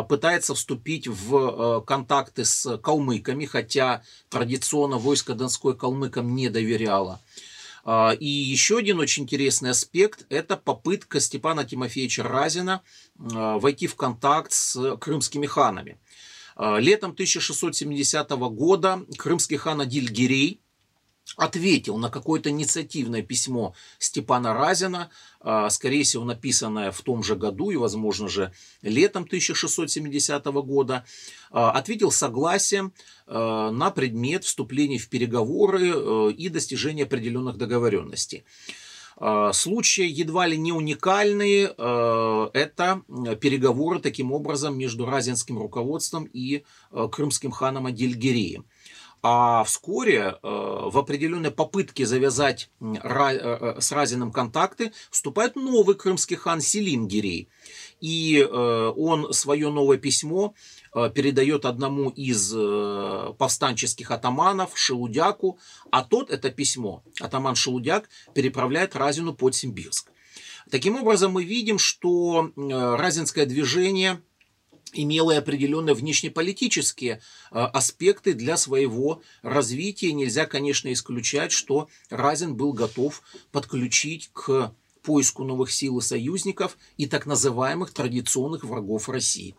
пытается 0.09 0.53
вступить 0.53 1.07
в 1.07 1.35
э, 1.37 1.81
контакты 1.85 2.43
с 2.43 2.77
калмыками, 2.77 3.45
хотя 3.45 4.03
традиционно 4.27 4.97
войско 4.97 5.33
Донской 5.33 5.77
калмыкам 5.77 6.35
не 6.35 6.49
доверяло. 6.49 7.21
И 8.19 8.27
еще 8.27 8.77
один 8.77 8.99
очень 8.99 9.23
интересный 9.23 9.69
аспект– 9.69 10.25
это 10.29 10.57
попытка 10.57 11.19
Степана 11.19 11.63
Тимофеевича 11.65 12.23
Разина 12.23 12.81
войти 13.15 13.87
в 13.87 13.95
контакт 13.95 14.53
с 14.53 14.95
крымскими 14.97 15.47
ханами. 15.47 15.97
А, 16.55 16.77
летом 16.77 17.11
1670 17.11 18.29
года 18.51 19.05
крымский 19.17 19.57
хан 19.57 19.81
Адиль 19.81 20.11
Гирей 20.11 20.59
ответил 21.37 21.97
на 21.97 22.09
какое-то 22.09 22.49
инициативное 22.49 23.21
письмо 23.21 23.73
Степана 23.97 24.53
Разина, 24.53 25.09
а, 25.39 25.69
скорее 25.69 26.03
всего, 26.03 26.25
написанное 26.25 26.91
в 26.91 27.01
том 27.01 27.23
же 27.23 27.35
году 27.35 27.71
и, 27.71 27.75
возможно 27.77 28.27
же, 28.27 28.51
летом 28.81 29.25
1670 29.25 30.61
года, 30.61 31.05
а, 31.49 31.71
ответил 31.71 32.11
согласием 32.11 32.93
на 33.25 33.89
предмет 33.91 34.43
вступления 34.43 34.97
в 34.97 35.07
переговоры 35.07 35.93
э, 35.95 36.31
и 36.33 36.49
достижения 36.49 37.03
определенных 37.03 37.57
договоренностей. 37.57 38.43
А, 39.17 39.53
случаи 39.53 40.05
едва 40.05 40.47
ли 40.47 40.57
не 40.57 40.71
уникальные. 40.71 41.73
А, 41.77 42.49
это 42.53 43.01
переговоры 43.41 43.99
таким 43.99 44.31
образом 44.31 44.77
между 44.77 45.05
разинским 45.05 45.57
руководством 45.57 46.25
и 46.25 46.63
а, 46.91 47.07
крымским 47.07 47.51
ханом 47.51 47.85
Адильгереем. 47.85 48.65
А 49.25 49.63
вскоре 49.63 50.35
в 50.43 50.97
определенной 50.97 51.49
попытке 51.49 52.05
завязать 52.05 52.69
с 52.81 53.91
Разиным 53.93 54.33
контакты 54.33 54.91
вступает 55.11 55.55
новый 55.55 55.95
крымский 55.95 56.35
хан 56.35 56.59
Селим 56.59 57.07
Гирей. 57.07 57.47
И 58.01 58.43
он 58.43 59.31
свое 59.31 59.69
новое 59.69 59.95
письмо 59.95 60.53
Э, 60.82 60.82
передает 60.93 61.65
одному 61.65 62.09
из 62.09 62.53
э, 62.55 63.33
повстанческих 63.37 64.11
атаманов 64.11 64.77
Шелудяку, 64.77 65.59
а 65.91 66.03
тот 66.03 66.29
это 66.29 66.49
письмо, 66.49 67.03
атаман 67.19 67.55
Шелудяк, 67.55 68.09
переправляет 68.33 68.95
Разину 68.95 69.33
под 69.33 69.55
Симбирск. 69.55 70.11
Таким 70.69 70.95
образом, 70.95 71.31
мы 71.31 71.43
видим, 71.43 71.79
что 71.79 72.51
э, 72.55 72.95
Разинское 72.95 73.45
движение 73.45 74.21
имело 74.93 75.35
определенные 75.35 75.95
внешнеполитические 75.95 77.19
аспекты 77.49 78.33
для 78.33 78.57
своего 78.57 79.23
развития. 79.41 80.13
Нельзя, 80.13 80.45
конечно, 80.45 80.93
исключать, 80.93 81.51
что 81.51 81.89
Разин 82.11 82.55
был 82.55 82.73
готов 82.73 83.23
подключить 83.51 84.29
к 84.33 84.71
поиску 85.01 85.43
новых 85.43 85.71
сил 85.71 85.99
и 85.99 86.01
союзников 86.01 86.77
и 86.97 87.05
так 87.07 87.25
называемых 87.25 87.91
традиционных 87.91 88.63
врагов 88.63 89.09
России. 89.09 89.55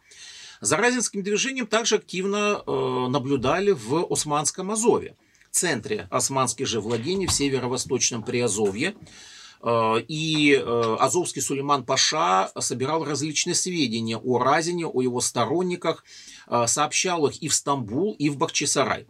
За 0.61 0.77
разинским 0.77 1.23
движением 1.23 1.67
также 1.67 1.97
активно 1.97 2.63
э, 2.67 3.07
наблюдали 3.09 3.73
в 3.73 4.07
Османском 4.11 4.71
Азове, 4.71 5.17
центре 5.51 6.09
османских 6.11 6.67
же 6.67 6.81
владений 6.81 7.27
в 7.27 7.33
северо-восточном 7.33 8.23
Приазовье. 8.23 8.95
Э, 9.63 10.01
и 10.07 10.55
э, 10.55 10.97
Азовский 11.01 11.43
Сулейман 11.43 11.85
Паша 11.85 12.51
собирал 12.59 13.05
различные 13.05 13.55
сведения 13.55 14.17
о 14.17 14.39
Разине, 14.39 14.87
о 14.87 15.03
его 15.03 15.21
сторонниках, 15.21 16.05
сообщал 16.67 17.27
их 17.27 17.43
и 17.43 17.49
в 17.49 17.55
Стамбул, 17.55 18.15
и 18.19 18.29
в 18.29 18.37
Бахчисарай. 18.37 19.07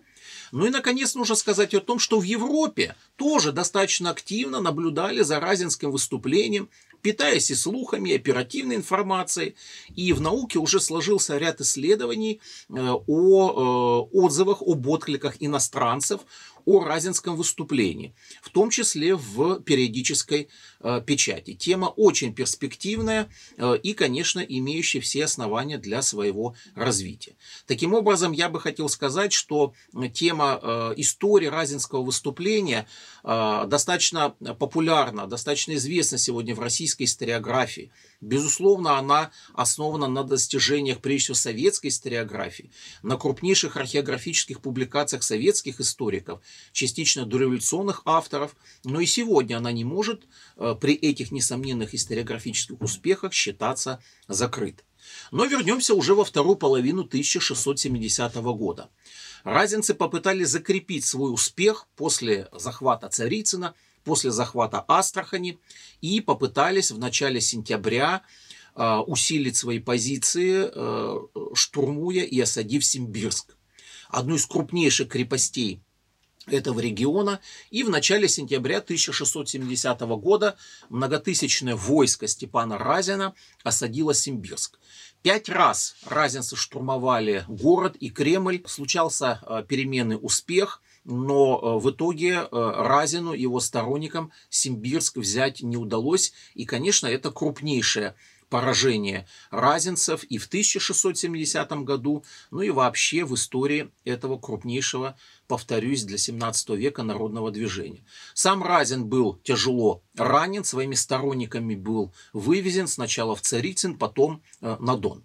Ну 0.55 0.67
и, 0.67 0.71
наконец, 0.71 1.17
нужно 1.17 1.35
сказать 1.35 1.75
о 1.75 1.81
том, 1.81 1.99
что 1.99 2.21
в 2.21 2.23
Европе 2.23 2.95
тоже 3.17 3.51
достаточно 3.51 4.11
активно 4.11 4.61
наблюдали 4.61 5.23
за 5.23 5.41
разинским 5.41 5.91
выступлением 5.91 6.69
питаясь 7.03 7.51
и 7.51 7.55
слухами, 7.55 8.09
и 8.11 8.17
оперативной 8.17 8.77
информацией. 8.77 9.57
И 9.95 10.15
в 10.15 10.23
науке 10.23 10.59
уже 10.59 10.81
сложился 10.81 11.37
ряд 11.37 11.61
исследований 11.61 12.41
э, 12.71 12.75
о 13.07 14.09
э, 14.11 14.17
отзывах, 14.17 14.63
об 14.63 14.87
откликах 14.89 15.35
иностранцев 15.39 16.23
о 16.65 16.85
разинском 16.85 17.37
выступлении, 17.37 18.15
в 18.43 18.51
том 18.51 18.71
числе 18.71 19.15
в 19.15 19.61
периодической 19.61 20.49
э, 20.81 21.03
печати. 21.05 21.55
Тема 21.55 21.87
очень 21.87 22.35
перспективная 22.35 23.29
э, 23.57 23.77
и, 23.83 23.95
конечно, 23.95 24.41
имеющая 24.41 25.01
все 25.01 25.25
основания 25.25 25.79
для 25.79 26.03
своего 26.03 26.55
развития. 26.75 27.37
Таким 27.67 27.95
образом, 27.95 28.33
я 28.33 28.49
бы 28.49 28.61
хотел 28.61 28.89
сказать, 28.89 29.33
что 29.33 29.75
тема 30.13 30.59
э, 30.63 30.95
истории 30.97 31.47
разинского 31.47 32.03
выступления 32.03 32.87
достаточно 33.23 34.35
популярна, 34.59 35.27
достаточно 35.27 35.75
известна 35.75 36.19
сегодня 36.19 36.55
в 36.55 36.61
российской 36.61 37.05
историографии. 37.05 37.91
Безусловно, 38.21 38.99
она 38.99 39.31
основана 39.53 40.07
на 40.07 40.25
достижениях, 40.25 41.01
прежде 41.01 41.25
всего, 41.25 41.35
советской 41.35 41.89
историографии, 41.89 42.71
на 43.03 43.17
крупнейших 43.17 43.77
археографических 43.77 44.61
публикациях 44.61 45.23
советских 45.23 45.81
историков, 45.81 46.41
частично 46.73 47.27
дореволюционных 47.27 48.03
авторов, 48.05 48.57
но 48.85 49.01
и 49.01 49.07
сегодня 49.07 49.57
она 49.57 49.73
не 49.73 49.85
может 49.85 50.27
э, 50.57 50.75
при 50.81 50.95
этих 50.95 51.33
несомненных 51.33 51.95
историографических 51.95 52.81
успехах 52.81 53.33
считаться 53.33 54.03
закрыт. 54.29 54.85
Но 55.31 55.45
вернемся 55.45 55.95
уже 55.95 56.15
во 56.15 56.25
вторую 56.25 56.57
половину 56.57 57.03
1670 57.03 58.35
года. 58.37 58.91
Разинцы 59.45 59.93
попытались 59.93 60.49
закрепить 60.49 61.05
свой 61.05 61.33
успех 61.33 61.87
после 61.97 62.49
захвата 62.53 63.09
Царицына, 63.09 63.75
после 64.05 64.31
захвата 64.31 64.85
Астрахани 64.87 65.59
и 66.01 66.21
попытались 66.21 66.91
в 66.91 66.99
начале 66.99 67.41
сентября 67.41 68.23
э, 68.77 68.97
усилить 69.07 69.57
свои 69.57 69.79
позиции, 69.79 70.71
э, 70.73 71.19
штурмуя 71.55 72.23
и 72.23 72.41
осадив 72.41 72.85
Симбирск, 72.85 73.57
одну 74.11 74.37
из 74.37 74.47
крупнейших 74.47 75.09
крепостей 75.09 75.81
этого 76.47 76.81
региона. 76.81 77.41
И 77.71 77.83
в 77.83 77.91
начале 77.91 78.29
сентября 78.29 78.79
1670 78.79 80.01
года 80.01 80.57
многотысячное 80.89 81.77
войско 81.77 82.27
Степана 82.27 82.79
Разина 82.79 83.35
осадило 83.63 84.15
Симбирск. 84.15 84.79
Пять 85.23 85.49
раз 85.49 85.97
разинцы 86.05 86.55
штурмовали 86.55 87.45
город 87.49 87.97
и 87.97 88.11
Кремль. 88.11 88.63
Случался 88.67 89.41
э, 89.43 89.65
переменный 89.67 90.19
успех, 90.21 90.83
но 91.05 91.61
э, 91.61 91.81
в 91.81 91.91
итоге 91.91 92.33
э, 92.33 92.47
Разину 92.51 93.33
его 93.33 93.61
сторонникам 93.61 94.33
Симбирск 94.49 95.17
взять 95.19 95.63
не 95.63 95.77
удалось. 95.77 96.33
И, 96.55 96.65
конечно, 96.65 97.07
это 97.07 97.31
крупнейшее 97.31 98.15
поражение 98.55 99.27
разинцев 99.51 100.23
и 100.25 100.39
в 100.39 100.47
1670 100.47 101.73
году, 101.85 102.25
ну 102.53 102.63
и 102.63 102.71
вообще 102.71 103.25
в 103.25 103.35
истории 103.35 103.91
этого 104.05 104.39
крупнейшего, 104.39 105.17
повторюсь, 105.49 106.05
для 106.05 106.19
17 106.19 106.71
века 106.71 107.03
народного 107.03 107.51
движения. 107.51 108.05
Сам 108.33 108.63
Разин 108.63 109.07
был 109.07 109.41
тяжело 109.43 110.03
ранен, 110.17 110.63
своими 110.63 110.95
сторонниками 110.95 111.75
был 111.75 112.13
вывезен 112.33 112.87
сначала 112.87 113.35
в 113.35 113.41
Царицын, 113.41 113.99
потом 113.99 114.41
э, 114.61 114.77
на 114.79 114.97
Дон. 114.97 115.25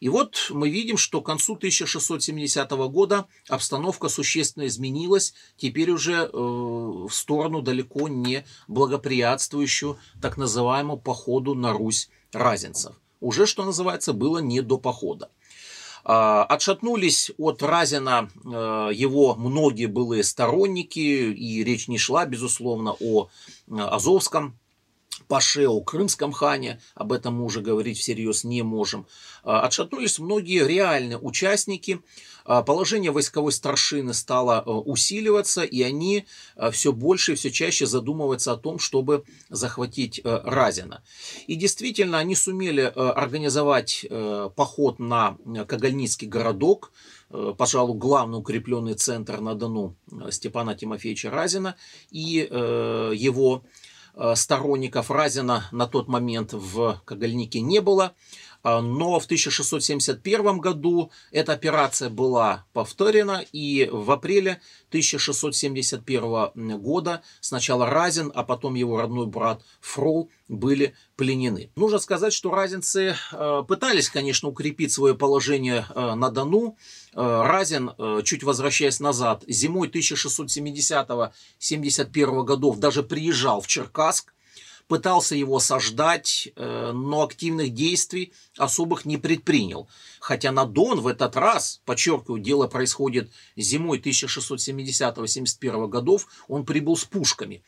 И 0.00 0.08
вот 0.08 0.48
мы 0.50 0.68
видим, 0.68 0.96
что 0.96 1.20
к 1.20 1.26
концу 1.26 1.54
1670 1.54 2.70
года 2.70 3.26
обстановка 3.48 4.08
существенно 4.08 4.66
изменилась, 4.66 5.34
теперь 5.56 5.90
уже 5.90 6.24
э, 6.24 6.28
в 6.32 7.10
сторону 7.10 7.62
далеко 7.62 8.08
не 8.08 8.44
благоприятствующую 8.68 9.98
так 10.20 10.36
называемому 10.36 10.98
походу 10.98 11.54
на 11.54 11.72
Русь 11.72 12.10
разинцев. 12.32 12.94
Уже, 13.20 13.46
что 13.46 13.64
называется, 13.64 14.12
было 14.12 14.38
не 14.38 14.60
до 14.60 14.78
похода. 14.78 15.30
А, 16.08 16.44
отшатнулись 16.44 17.32
от 17.36 17.64
Разина 17.64 18.30
э, 18.44 18.90
его 18.94 19.34
многие 19.34 19.86
былые 19.86 20.22
сторонники, 20.22 21.00
и 21.00 21.64
речь 21.64 21.88
не 21.88 21.98
шла, 21.98 22.26
безусловно, 22.26 22.94
о 23.00 23.24
э, 23.24 23.76
Азовском 23.76 24.56
Паше, 25.28 25.66
о 25.66 25.80
Крымском 25.80 26.30
хане, 26.30 26.80
об 26.94 27.12
этом 27.12 27.36
мы 27.36 27.44
уже 27.44 27.60
говорить 27.60 27.98
всерьез 27.98 28.44
не 28.44 28.62
можем, 28.62 29.06
а, 29.42 29.62
отшатнулись 29.62 30.18
многие 30.18 30.66
реальные 30.66 31.18
участники. 31.18 32.00
А, 32.44 32.62
положение 32.62 33.10
войсковой 33.10 33.52
старшины 33.52 34.14
стало 34.14 34.62
э, 34.64 34.70
усиливаться, 34.70 35.62
и 35.62 35.82
они 35.82 36.26
э, 36.56 36.70
все 36.70 36.92
больше 36.92 37.32
и 37.32 37.34
все 37.34 37.50
чаще 37.50 37.86
задумываются 37.86 38.52
о 38.52 38.56
том, 38.56 38.78
чтобы 38.78 39.24
захватить 39.48 40.20
э, 40.22 40.40
Разина. 40.44 41.02
И 41.46 41.56
действительно, 41.56 42.18
они 42.18 42.36
сумели 42.36 42.82
организовать 42.82 44.06
поход 44.54 44.98
на 44.98 45.36
Кагальницкий 45.66 46.28
городок, 46.28 46.92
пожалуй, 47.56 47.96
главный 47.96 48.38
укрепленный 48.38 48.94
центр 48.94 49.40
на 49.40 49.54
Дону 49.54 49.96
Степана 50.30 50.74
Тимофеевича 50.74 51.30
Разина 51.30 51.76
и 52.10 52.48
его 52.50 53.62
сторонников 54.34 55.10
Разина 55.10 55.68
на 55.72 55.86
тот 55.86 56.08
момент 56.08 56.52
в 56.52 57.00
Кагальнике 57.04 57.60
не 57.60 57.80
было. 57.80 58.14
А, 58.66 58.82
но 58.82 59.18
в 59.20 59.26
1671 59.26 60.58
году 60.58 61.12
эта 61.30 61.52
операция 61.52 62.10
была 62.10 62.66
повторена, 62.72 63.44
и 63.52 63.88
в 63.92 64.10
апреле 64.10 64.60
1671 64.88 66.80
года 66.80 67.22
сначала 67.40 67.88
Разин, 67.88 68.32
а 68.34 68.42
потом 68.42 68.74
его 68.74 69.00
родной 69.00 69.28
брат 69.28 69.62
Фрол 69.80 70.32
были 70.48 70.96
пленены. 71.14 71.70
Нужно 71.76 72.00
сказать, 72.00 72.32
что 72.32 72.50
разинцы 72.50 73.14
э, 73.32 73.62
пытались, 73.68 74.10
конечно, 74.10 74.48
укрепить 74.48 74.90
свое 74.90 75.14
положение 75.14 75.86
э, 75.94 76.14
на 76.14 76.30
Дону. 76.30 76.76
Э, 77.14 77.42
Разин, 77.44 77.92
чуть 78.24 78.42
возвращаясь 78.42 78.98
назад, 78.98 79.44
зимой 79.46 79.86
1670-71 79.88 82.42
годов 82.42 82.78
даже 82.78 83.04
приезжал 83.04 83.60
в 83.60 83.68
Черкасск, 83.68 84.32
пытался 84.88 85.34
его 85.34 85.58
сождать, 85.58 86.48
э, 86.54 86.92
но 86.92 87.22
активных 87.22 87.74
действий 87.74 88.32
особых 88.56 89.04
не 89.04 89.16
предпринял. 89.16 89.88
Хотя 90.20 90.52
на 90.52 90.64
Дон 90.64 91.00
в 91.00 91.06
этот 91.06 91.36
раз, 91.36 91.80
подчеркиваю, 91.84 92.40
дело 92.40 92.66
происходит 92.66 93.30
зимой 93.56 93.98
1670-71 93.98 95.88
годов, 95.88 96.26
он 96.48 96.64
прибыл 96.64 96.96
с 96.96 97.04
пушками. 97.04 97.62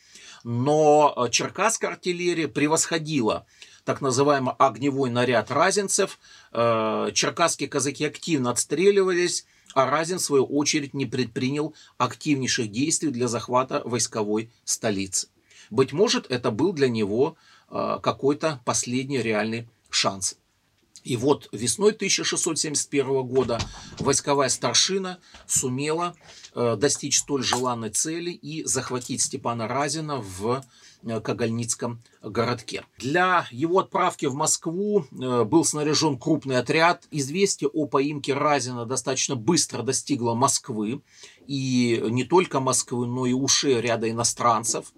Но 0.44 1.12
э, 1.16 1.30
черкасская 1.30 1.90
артиллерия 1.90 2.48
превосходила 2.48 3.46
так 3.84 4.00
называемый 4.00 4.54
огневой 4.58 5.10
наряд 5.10 5.50
разинцев. 5.50 6.18
Э, 6.52 7.10
черкасские 7.14 7.68
казаки 7.68 8.04
активно 8.04 8.50
отстреливались, 8.50 9.46
а 9.74 9.90
Разин, 9.90 10.18
в 10.18 10.22
свою 10.22 10.44
очередь, 10.44 10.94
не 10.94 11.06
предпринял 11.06 11.74
активнейших 11.98 12.70
действий 12.70 13.10
для 13.10 13.28
захвата 13.28 13.82
войсковой 13.84 14.50
столицы. 14.64 15.28
Быть 15.70 15.92
может, 15.92 16.30
это 16.30 16.50
был 16.50 16.72
для 16.72 16.88
него 16.88 17.36
а, 17.68 17.98
какой-то 17.98 18.60
последний 18.64 19.18
реальный 19.18 19.68
шанс. 19.90 20.36
И 21.04 21.16
вот 21.16 21.48
весной 21.52 21.92
1671 21.92 23.22
года 23.22 23.58
войсковая 23.98 24.48
старшина 24.48 25.18
сумела 25.46 26.14
э, 26.54 26.76
достичь 26.76 27.20
столь 27.20 27.44
желанной 27.44 27.90
цели 27.90 28.30
и 28.30 28.64
захватить 28.64 29.22
Степана 29.22 29.68
Разина 29.68 30.16
в 30.16 30.62
Э, 31.04 31.20
Кагальницком 31.20 32.00
городке. 32.22 32.84
Для 32.98 33.46
его 33.52 33.78
отправки 33.78 34.26
в 34.26 34.34
Москву 34.34 35.06
был 35.12 35.64
снаряжен 35.64 36.18
крупный 36.18 36.58
отряд. 36.58 37.06
Известие 37.12 37.70
о 37.70 37.86
поимке 37.86 38.34
Разина 38.34 38.84
достаточно 38.84 39.36
быстро 39.36 39.82
достигло 39.82 40.34
Москвы. 40.34 41.00
И 41.48 41.98
не 42.10 42.24
только 42.24 42.60
Москвы, 42.60 43.06
но 43.06 43.24
и 43.24 43.32
ушей 43.32 43.80
ряда 43.80 44.10
иностранцев. 44.10 44.92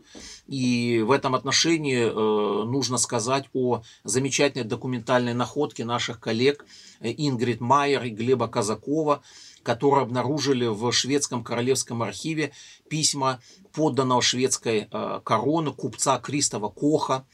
И 0.49 1.01
в 1.07 1.13
этом 1.13 1.37
отношении 1.37 2.01
э, 2.01 2.65
нужно 2.65 2.99
сказать 2.99 3.49
о 3.55 3.83
замечательной 4.03 4.65
документальной 4.65 5.33
находке 5.33 5.85
наших 5.85 6.19
коллег 6.19 6.67
Ингрид 7.01 7.61
Майер 7.61 8.03
и 8.03 8.11
Глеба 8.11 8.49
Казакова, 8.49 9.23
которые 9.63 10.03
обнаружили 10.03 10.67
в 10.67 10.91
шведском 10.91 11.45
королевском 11.45 12.03
архиве 12.03 12.51
письма 12.89 13.41
подданного 13.73 14.21
шведской 14.21 14.89
э, 14.91 15.21
короны 15.23 15.73
купца 15.73 16.19
Кристова 16.19 16.69
Коха, 16.69 17.25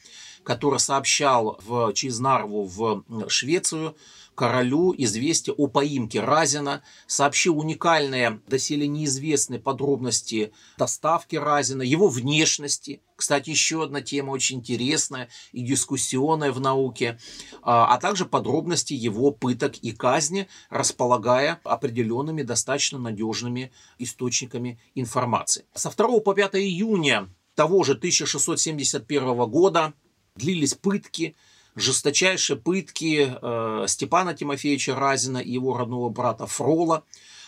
который 0.43 0.79
сообщал 0.79 1.59
в, 1.65 1.91
через 1.93 2.19
Нарву 2.19 2.65
в 2.65 3.03
Швецию 3.29 3.95
королю 4.37 4.93
известие 4.95 5.55
о 5.55 5.65
поимке 5.65 6.21
Разина, 6.21 6.83
сообщил 7.07 7.57
уникальные, 7.57 8.39
доселе 8.47 8.87
неизвестные 8.87 9.59
подробности 9.59 10.53
доставки 10.77 11.35
Разина, 11.35 11.81
его 11.81 12.07
внешности. 12.07 13.01
Кстати, 13.15 13.49
еще 13.49 13.83
одна 13.83 14.01
тема 14.01 14.29
очень 14.29 14.57
интересная 14.57 15.27
и 15.53 15.63
дискуссионная 15.63 16.51
в 16.51 16.59
науке, 16.59 17.17
а, 17.63 17.91
а 17.91 17.97
также 17.97 18.25
подробности 18.25 18.93
его 18.93 19.31
пыток 19.31 19.77
и 19.77 19.91
казни, 19.91 20.47
располагая 20.69 21.59
определенными 21.63 22.43
достаточно 22.43 22.99
надежными 22.99 23.71
источниками 23.97 24.79
информации. 24.93 25.65
Со 25.73 25.89
2 25.89 26.19
по 26.19 26.35
5 26.35 26.55
июня 26.57 27.27
того 27.55 27.83
же 27.83 27.93
1671 27.93 29.49
года 29.49 29.95
длились 30.35 30.75
пытки, 30.75 31.35
жесточайшие 31.77 32.57
пытки 32.57 33.37
э, 33.41 33.85
Степана 33.87 34.33
Тимофеевича 34.33 34.95
Разина 34.95 35.37
и 35.37 35.51
его 35.51 35.77
родного 35.77 36.09
брата 36.09 36.47
Фрола, 36.47 37.03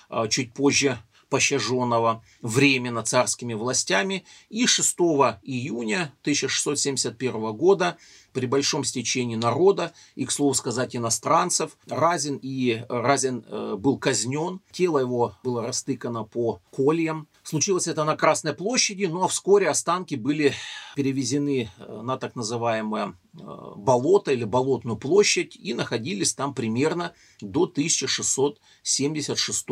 э, 0.10 0.28
чуть 0.30 0.54
позже 0.54 1.00
пощаженного 1.30 2.24
временно 2.42 3.04
царскими 3.04 3.54
властями. 3.54 4.26
И 4.50 4.66
6 4.66 4.96
июня 5.44 6.14
1671 6.22 7.54
года 7.54 7.98
при 8.34 8.46
большом 8.46 8.84
стечении 8.84 9.36
народа 9.36 9.94
и, 10.16 10.26
к 10.26 10.32
слову 10.32 10.54
сказать, 10.54 10.96
иностранцев, 10.96 11.78
Разин, 11.88 12.40
и, 12.42 12.84
Разин 12.90 13.44
э, 13.48 13.76
был 13.78 13.98
казнен, 13.98 14.62
тело 14.72 15.00
его 15.00 15.36
было 15.44 15.64
растыкано 15.64 16.24
по 16.24 16.62
кольям. 16.72 17.28
Случилось 17.50 17.88
это 17.88 18.04
на 18.04 18.16
Красной 18.16 18.54
площади, 18.54 19.06
но 19.06 19.28
вскоре 19.28 19.70
останки 19.70 20.14
были 20.14 20.54
перевезены 20.96 21.72
э, 21.80 22.02
на 22.04 22.20
так 22.20 22.36
называемое 22.36 23.18
э, 23.34 23.38
болото 23.76 24.32
или 24.32 24.44
болотную 24.44 24.98
площадь 24.98 25.56
и 25.56 25.74
находились 25.74 26.36
там 26.36 26.54
примерно 26.54 27.14
до 27.42 27.64
1676 27.64 29.66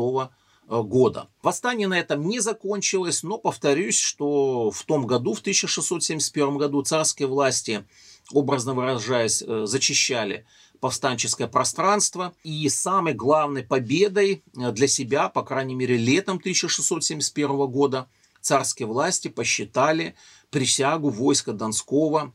года. 0.68 1.30
Восстание 1.44 1.88
на 1.88 2.00
этом 2.00 2.28
не 2.28 2.40
закончилось, 2.40 3.22
но 3.22 3.38
повторюсь, 3.38 4.00
что 4.00 4.72
в 4.72 4.84
том 4.84 5.06
году, 5.06 5.36
в 5.36 5.42
1671 5.42 6.58
году, 6.58 6.82
царские 6.82 7.28
власти, 7.28 7.86
образно 8.32 8.74
выражаясь, 8.74 9.38
зачищали 9.38 10.48
повстанческое 10.80 11.48
пространство. 11.48 12.34
И 12.44 12.68
самой 12.70 13.14
главной 13.14 13.64
победой 13.64 14.44
для 14.54 14.88
себя, 14.88 15.30
по 15.30 15.44
крайней 15.44 15.76
мере 15.76 15.98
летом 15.98 16.38
1671 16.38 17.68
года, 17.68 18.10
царские 18.42 18.88
власти 18.88 19.28
посчитали 19.28 20.16
присягу 20.50 21.10
войска 21.10 21.54
Донского 21.54 22.34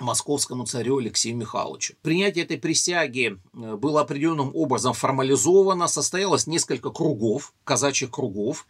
московскому 0.00 0.64
царю 0.64 0.98
Алексею 0.98 1.36
Михайловичу. 1.36 1.94
Принятие 2.02 2.44
этой 2.44 2.58
присяги 2.58 3.38
э, 3.52 3.76
было 3.76 4.02
определенным 4.02 4.54
образом 4.54 4.92
формализовано, 4.94 5.88
состоялось 5.88 6.46
несколько 6.46 6.90
кругов, 6.90 7.52
казачьих 7.64 8.10
кругов. 8.10 8.66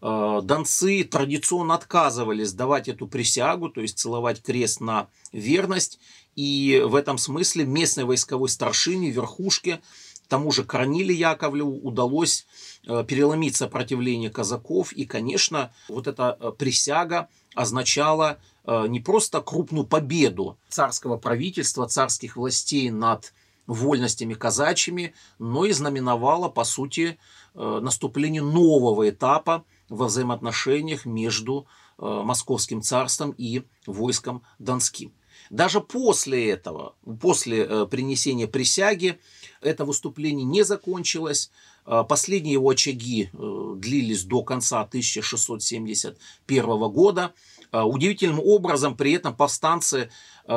Э, 0.00 0.40
донцы 0.42 1.04
традиционно 1.04 1.74
отказывались 1.74 2.52
давать 2.52 2.88
эту 2.88 3.08
присягу, 3.08 3.70
то 3.70 3.80
есть 3.80 3.98
целовать 3.98 4.42
крест 4.42 4.80
на 4.80 5.08
верность. 5.32 5.98
И 6.38 6.82
в 6.84 6.94
этом 6.94 7.18
смысле 7.18 7.64
местной 7.64 8.04
войсковой 8.04 8.48
старшине, 8.48 9.10
верхушке, 9.10 9.80
тому 10.28 10.52
же 10.52 10.62
Корниле 10.62 11.14
Яковлеву 11.14 11.78
удалось 11.78 12.46
э, 12.86 13.02
переломить 13.04 13.56
сопротивление 13.56 14.30
казаков. 14.30 14.92
И, 14.92 15.04
конечно, 15.06 15.72
вот 15.88 16.06
эта 16.06 16.32
присяга 16.58 17.28
означала 17.54 18.38
Э, 18.68 18.86
не 18.86 19.00
просто 19.00 19.40
крупную 19.40 19.86
победу 19.86 20.58
царского 20.68 21.16
правительства, 21.16 21.88
царских 21.88 22.36
властей 22.36 22.90
над 22.90 23.32
вольностями 23.66 24.34
казачьими, 24.34 25.14
но 25.38 25.64
и 25.64 25.72
знаменовала, 25.72 26.50
по 26.50 26.64
сути, 26.64 27.18
э, 27.54 27.80
наступление 27.82 28.42
нового 28.42 29.08
этапа 29.08 29.64
во 29.88 30.06
взаимоотношениях 30.06 31.06
между 31.06 31.66
э, 31.98 32.02
Московским 32.04 32.82
царством 32.82 33.34
и 33.38 33.62
войском 33.86 34.42
Донским. 34.58 35.12
Даже 35.50 35.80
после 35.80 36.50
этого, 36.50 36.94
после 37.20 37.86
принесения 37.86 38.46
присяги, 38.46 39.18
это 39.60 39.84
выступление 39.84 40.44
не 40.44 40.62
закончилось. 40.62 41.50
Последние 41.84 42.54
его 42.54 42.68
очаги 42.68 43.30
длились 43.32 44.24
до 44.24 44.42
конца 44.42 44.82
1671 44.82 46.64
года. 46.90 47.32
Удивительным 47.72 48.40
образом 48.40 48.96
при 48.96 49.12
этом 49.12 49.34
повстанцы 49.34 50.10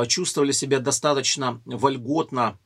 чувствовали 0.07 0.51
себя 0.51 0.79
достаточно 0.79 1.61
вольготно 1.65 2.59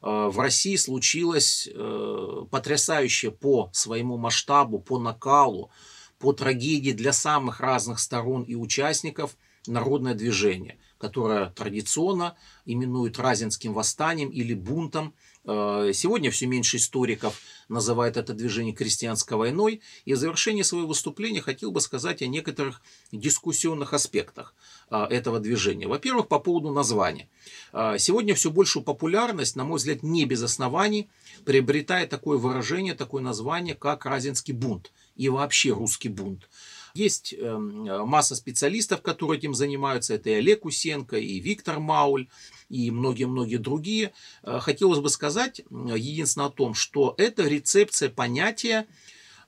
э, 0.00 0.06
в 0.06 0.40
России 0.40 0.76
случилось 0.76 1.68
э, 1.70 2.44
потрясающее 2.50 3.30
по 3.30 3.68
своему 3.74 4.16
масштабу, 4.16 4.78
по 4.78 4.98
накалу, 4.98 5.70
по 6.18 6.32
трагедии 6.32 6.92
для 6.92 7.12
самых 7.12 7.60
разных 7.60 7.98
сторон 7.98 8.44
и 8.44 8.54
участников 8.54 9.36
народное 9.66 10.14
движение, 10.14 10.78
которое 11.04 11.50
традиционно 11.50 12.34
именуют 12.64 13.18
Разинским 13.18 13.74
восстанием 13.74 14.30
или 14.30 14.54
бунтом 14.54 15.12
Э, 15.46 15.90
сегодня 15.92 16.30
все 16.30 16.46
меньше 16.46 16.78
историков 16.78 17.40
называют 17.68 18.16
это 18.16 18.32
движение 18.32 18.74
крестьянской 18.74 19.36
войной. 19.36 19.82
И 20.04 20.14
в 20.14 20.16
завершении 20.16 20.62
своего 20.62 20.88
выступления 20.88 21.42
хотел 21.42 21.70
бы 21.70 21.80
сказать 21.80 22.22
о 22.22 22.26
некоторых 22.26 22.80
дискуссионных 23.12 23.92
аспектах 23.92 24.54
э, 24.90 24.96
этого 25.10 25.40
движения. 25.40 25.86
Во-первых, 25.86 26.28
по 26.28 26.38
поводу 26.38 26.70
названия. 26.72 27.28
Э, 27.72 27.96
сегодня 27.98 28.34
все 28.34 28.50
большую 28.50 28.82
популярность, 28.82 29.56
на 29.56 29.64
мой 29.64 29.76
взгляд, 29.76 30.02
не 30.02 30.24
без 30.24 30.42
оснований, 30.42 31.08
приобретает 31.44 32.08
такое 32.08 32.38
выражение, 32.38 32.94
такое 32.94 33.22
название, 33.22 33.74
как 33.74 34.06
Разинский 34.06 34.54
бунт 34.54 34.92
и 35.16 35.28
вообще 35.28 35.72
русский 35.72 36.08
бунт. 36.08 36.48
Есть 36.94 37.34
масса 37.40 38.36
специалистов, 38.36 39.02
которые 39.02 39.38
этим 39.38 39.52
занимаются. 39.52 40.14
Это 40.14 40.30
и 40.30 40.34
Олег 40.34 40.64
Усенко, 40.64 41.16
и 41.16 41.40
Виктор 41.40 41.80
Мауль, 41.80 42.28
и 42.68 42.90
многие-многие 42.90 43.56
другие. 43.56 44.12
Э, 44.42 44.58
хотелось 44.60 45.00
бы 45.00 45.08
сказать 45.08 45.62
единственное 45.70 46.48
о 46.48 46.50
том, 46.50 46.74
что 46.74 47.14
это 47.18 47.42
рецепция 47.48 48.10
понятия, 48.10 48.86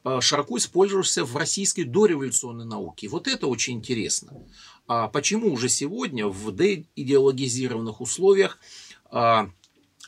э, 0.05 0.21
широко 0.21 0.59
использовавшегося 0.59 1.25
в 1.25 1.37
российской 1.37 1.85
дореволюционной 1.85 2.65
науке. 2.65 3.09
Вот 3.09 3.29
это 3.29 3.47
очень 3.47 3.75
интересно. 3.75 4.33
А 4.89 5.09
почему 5.09 5.53
уже 5.53 5.69
сегодня 5.69 6.27
в 6.29 6.55
деидеологизированных 6.55 8.01
условиях 8.01 8.59
а, 9.11 9.51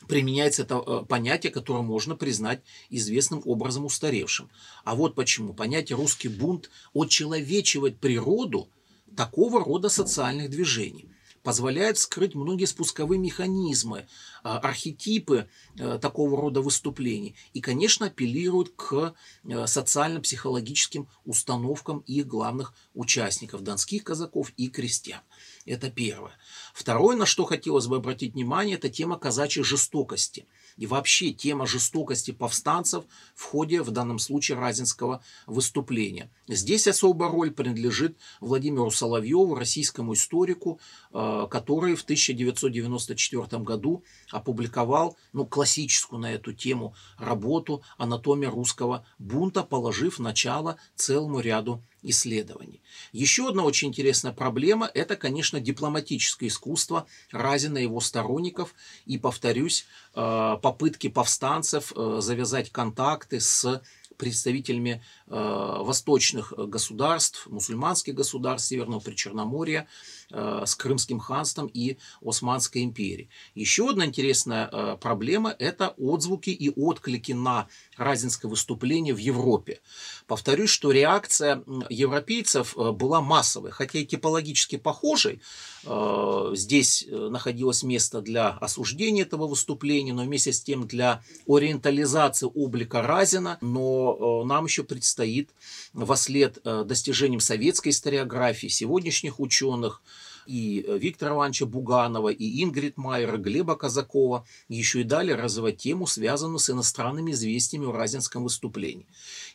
применяется 0.07 0.63
это 0.63 0.83
э, 0.85 1.05
понятие, 1.05 1.51
которое 1.51 1.83
можно 1.83 2.15
признать 2.15 2.61
известным 2.89 3.41
образом 3.45 3.85
устаревшим. 3.85 4.49
А 4.83 4.95
вот 4.95 5.15
почему. 5.15 5.53
Понятие 5.53 5.97
«русский 5.97 6.29
бунт» 6.29 6.69
очеловечивает 6.93 7.99
природу 7.99 8.69
такого 9.15 9.63
рода 9.63 9.89
социальных 9.89 10.49
движений 10.49 11.09
позволяет 11.49 11.97
скрыть 11.97 12.35
многие 12.35 12.65
спусковые 12.65 13.17
механизмы, 13.17 14.07
а, 14.43 14.59
архетипы 14.59 15.49
э, 15.79 15.97
такого 15.99 16.39
рода 16.39 16.61
выступлений 16.61 17.35
и, 17.53 17.59
конечно, 17.59 18.05
апеллирует 18.05 18.69
к 18.75 19.15
э, 19.45 19.65
социально-психологическим 19.65 21.07
установкам 21.25 22.03
их 22.05 22.27
главных 22.27 22.75
участников, 22.93 23.63
донских 23.63 24.03
казаков 24.03 24.53
и 24.57 24.69
крестьян. 24.69 25.21
Это 25.65 25.89
первое. 25.89 26.33
Второе, 26.75 27.17
на 27.17 27.25
что 27.25 27.45
хотелось 27.45 27.87
бы 27.87 27.95
обратить 27.95 28.35
внимание, 28.35 28.75
это 28.75 28.89
тема 28.89 29.17
казачьей 29.17 29.63
жестокости– 29.63 30.45
и 30.79 30.87
вообще 30.87 31.33
тема 31.33 31.67
жестокости 31.67 32.31
повстанцев 32.31 33.03
в 33.35 33.43
ходе, 33.43 33.81
в 33.81 33.91
данном 33.91 34.17
случае, 34.17 34.57
Разинского 34.57 35.21
выступления. 35.45 36.31
Здесь 36.47 36.87
особая 36.87 37.29
роль 37.29 37.51
принадлежит 37.51 38.17
Владимиру 38.39 38.89
Соловьеву, 38.89 39.55
российскому 39.55 40.13
историку, 40.13 40.79
э, 41.11 41.47
который 41.51 41.95
в 41.95 42.03
1994 42.03 43.61
году 43.61 44.05
опубликовал 44.31 45.17
ну, 45.33 45.45
классическую 45.45 46.19
на 46.19 46.31
эту 46.31 46.53
тему 46.53 46.95
работу 47.17 47.83
«Анатомия 47.97 48.49
русского 48.49 49.05
бунта», 49.19 49.63
положив 49.63 50.17
начало 50.17 50.77
целому 50.95 51.41
ряду 51.41 51.83
исследований. 52.03 52.81
Еще 53.11 53.49
одна 53.49 53.63
очень 53.63 53.89
интересная 53.89 54.31
проблема– 54.31 54.89
это, 54.93 55.15
конечно, 55.15 55.59
дипломатическое 55.59 56.49
искусство 56.49 57.07
Разина 57.31 57.77
и 57.77 57.83
его 57.83 57.99
сторонников. 57.99 58.73
И, 59.05 59.17
повторюсь, 59.17 59.85
э, 60.15 60.57
попытки 60.61 61.09
повстанцев 61.09 61.93
э, 61.95 62.19
завязать 62.21 62.71
контакты 62.71 63.39
с 63.39 63.81
представителями 64.17 65.01
э, 65.27 65.31
восточных 65.31 66.51
государств, 66.51 67.47
мусульманских 67.47 68.13
государств 68.13 68.67
Северного 68.67 68.99
Причерноморья, 68.99 69.87
с 70.31 70.75
Крымским 70.75 71.19
ханством 71.19 71.67
и 71.73 71.97
Османской 72.21 72.83
империей. 72.83 73.29
Еще 73.55 73.89
одна 73.89 74.05
интересная 74.05 74.69
э, 74.71 74.97
проблема– 75.01 75.55
это 75.59 75.95
отзвуки 75.97 76.51
и 76.51 76.69
отклики 76.69 77.31
на 77.31 77.67
разинское 77.97 78.49
выступление 78.49 79.13
в 79.13 79.17
Европе. 79.17 79.81
Повторюсь, 80.27 80.69
что 80.69 80.91
реакция 80.91 81.63
европейцев 81.89 82.75
была 82.75 83.21
массовой, 83.21 83.71
хотя 83.71 83.99
и 83.99 84.05
типологически 84.05 84.77
похожей. 84.77 85.41
Здесь 85.83 87.05
находилось 87.09 87.83
место 87.83 88.21
для 88.21 88.49
осуждения 88.49 89.23
этого 89.23 89.47
выступления, 89.47 90.13
но 90.13 90.23
вместе 90.23 90.53
с 90.53 90.61
тем 90.61 90.87
для 90.87 91.23
ориентализации 91.47 92.47
облика 92.53 93.01
Разина. 93.01 93.57
Но 93.61 94.43
нам 94.45 94.65
еще 94.65 94.83
предстоит 94.83 95.49
во 95.93 96.15
след 96.15 96.59
достижениям 96.63 97.39
советской 97.39 97.89
историографии, 97.89 98.67
сегодняшних 98.67 99.39
ученых, 99.39 100.01
и 100.45 100.85
Виктора 100.87 101.33
Ивановича 101.33 101.65
Буганова, 101.65 102.29
и 102.29 102.63
Ингрид 102.63 102.97
Майера, 102.97 103.37
Глеба 103.37 103.75
Казакова, 103.75 104.45
еще 104.67 105.01
и 105.01 105.03
далее 105.03 105.35
развивать 105.35 105.77
тему, 105.77 106.07
связанную 106.07 106.59
с 106.59 106.69
иностранными 106.69 107.31
известиями 107.31 107.87
о 107.87 107.91
Разинском 107.91 108.43
выступлении. 108.43 109.07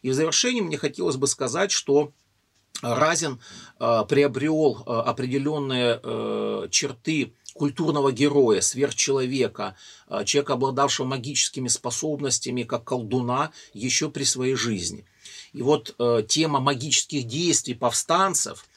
И 0.03 0.11
в 0.11 0.15
завершении 0.15 0.61
мне 0.61 0.79
хотелось 0.79 1.17
бы 1.17 1.27
сказать, 1.27 1.71
что 1.71 2.13
Разин 2.83 3.41
э, 3.79 4.03
приобрел 4.09 4.83
э, 4.87 4.91
определенные 4.91 6.01
э, 6.03 6.69
черты 6.71 7.33
культурного 7.55 8.11
героя, 8.11 8.61
сверхчеловека, 8.61 9.77
человека, 10.25 10.53
обладавшего 10.55 11.07
магическими 11.07 11.69
способностями, 11.69 12.65
как 12.65 12.83
колдуна, 12.83 13.53
еще 13.73 14.11
при 14.11 14.25
своей 14.25 14.57
жизни. 14.57 15.07
И 15.53 15.63
вот 15.63 15.95
э, 15.99 16.23
тема 16.27 16.59
магических 16.61 17.25
действий 17.25 17.75
повстанцев– 17.75 18.67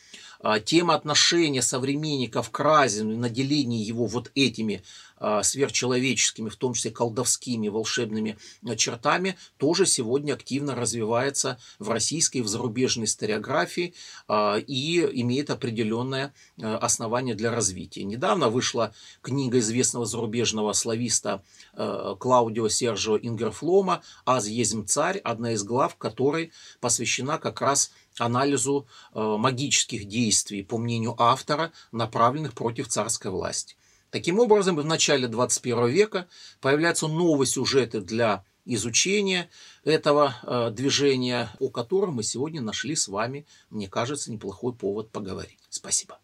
тема 0.65 0.95
отношения 0.95 1.61
современников 1.61 2.51
к 2.51 2.59
Разину 2.59 3.13
и 3.13 3.17
наделения 3.17 3.81
его 3.81 4.05
вот 4.05 4.31
этими 4.35 4.83
а, 5.19 5.41
сверхчеловеческими, 5.41 6.49
в 6.49 6.57
том 6.57 6.73
числе 6.73 6.91
колдовскими, 6.91 7.69
волшебными 7.69 8.37
а, 8.63 8.75
чертами, 8.75 9.35
тоже 9.57 9.87
сегодня 9.87 10.33
активно 10.33 10.75
развивается 10.75 11.57
в 11.79 11.89
российской 11.89 12.37
и 12.37 12.41
в 12.41 12.47
зарубежной 12.47 13.05
историографии 13.05 13.93
и 14.29 15.09
имеет 15.13 15.49
определенное 15.49 16.33
основание 16.57 17.35
для 17.35 17.51
развития. 17.51 18.03
Недавно 18.03 18.49
вышла 18.49 18.93
книга 19.21 19.59
известного 19.59 20.05
зарубежного 20.05 20.73
слависта 20.73 21.43
Клаудио 21.73 22.69
Сержио 22.69 23.17
Ингерфлома 23.17 24.01
«Аз 24.25 24.47
езм 24.47 24.85
царь», 24.85 25.17
одна 25.19 25.53
из 25.53 25.63
глав 25.63 25.95
которой 25.95 26.51
посвящена 26.79 27.37
как 27.37 27.61
раз 27.61 27.91
анализу 28.19 28.87
магических 29.13 30.05
действий, 30.05 30.63
по 30.63 30.77
мнению 30.77 31.15
автора, 31.17 31.71
направленных 31.91 32.53
против 32.53 32.87
царской 32.87 33.31
власти. 33.31 33.75
Таким 34.09 34.39
образом, 34.39 34.75
в 34.75 34.85
начале 34.85 35.27
21 35.27 35.87
века 35.87 36.27
появляются 36.61 37.07
новые 37.07 37.47
сюжеты 37.47 38.01
для 38.01 38.43
изучения 38.65 39.49
этого 39.83 40.35
э, 40.43 40.71
движения, 40.71 41.49
о 41.59 41.69
котором 41.69 42.15
мы 42.15 42.23
сегодня 42.23 42.61
нашли 42.61 42.95
с 42.95 43.07
вами, 43.07 43.45
мне 43.69 43.87
кажется, 43.87 44.31
неплохой 44.31 44.73
повод 44.73 45.11
поговорить. 45.11 45.59
Спасибо. 45.69 46.19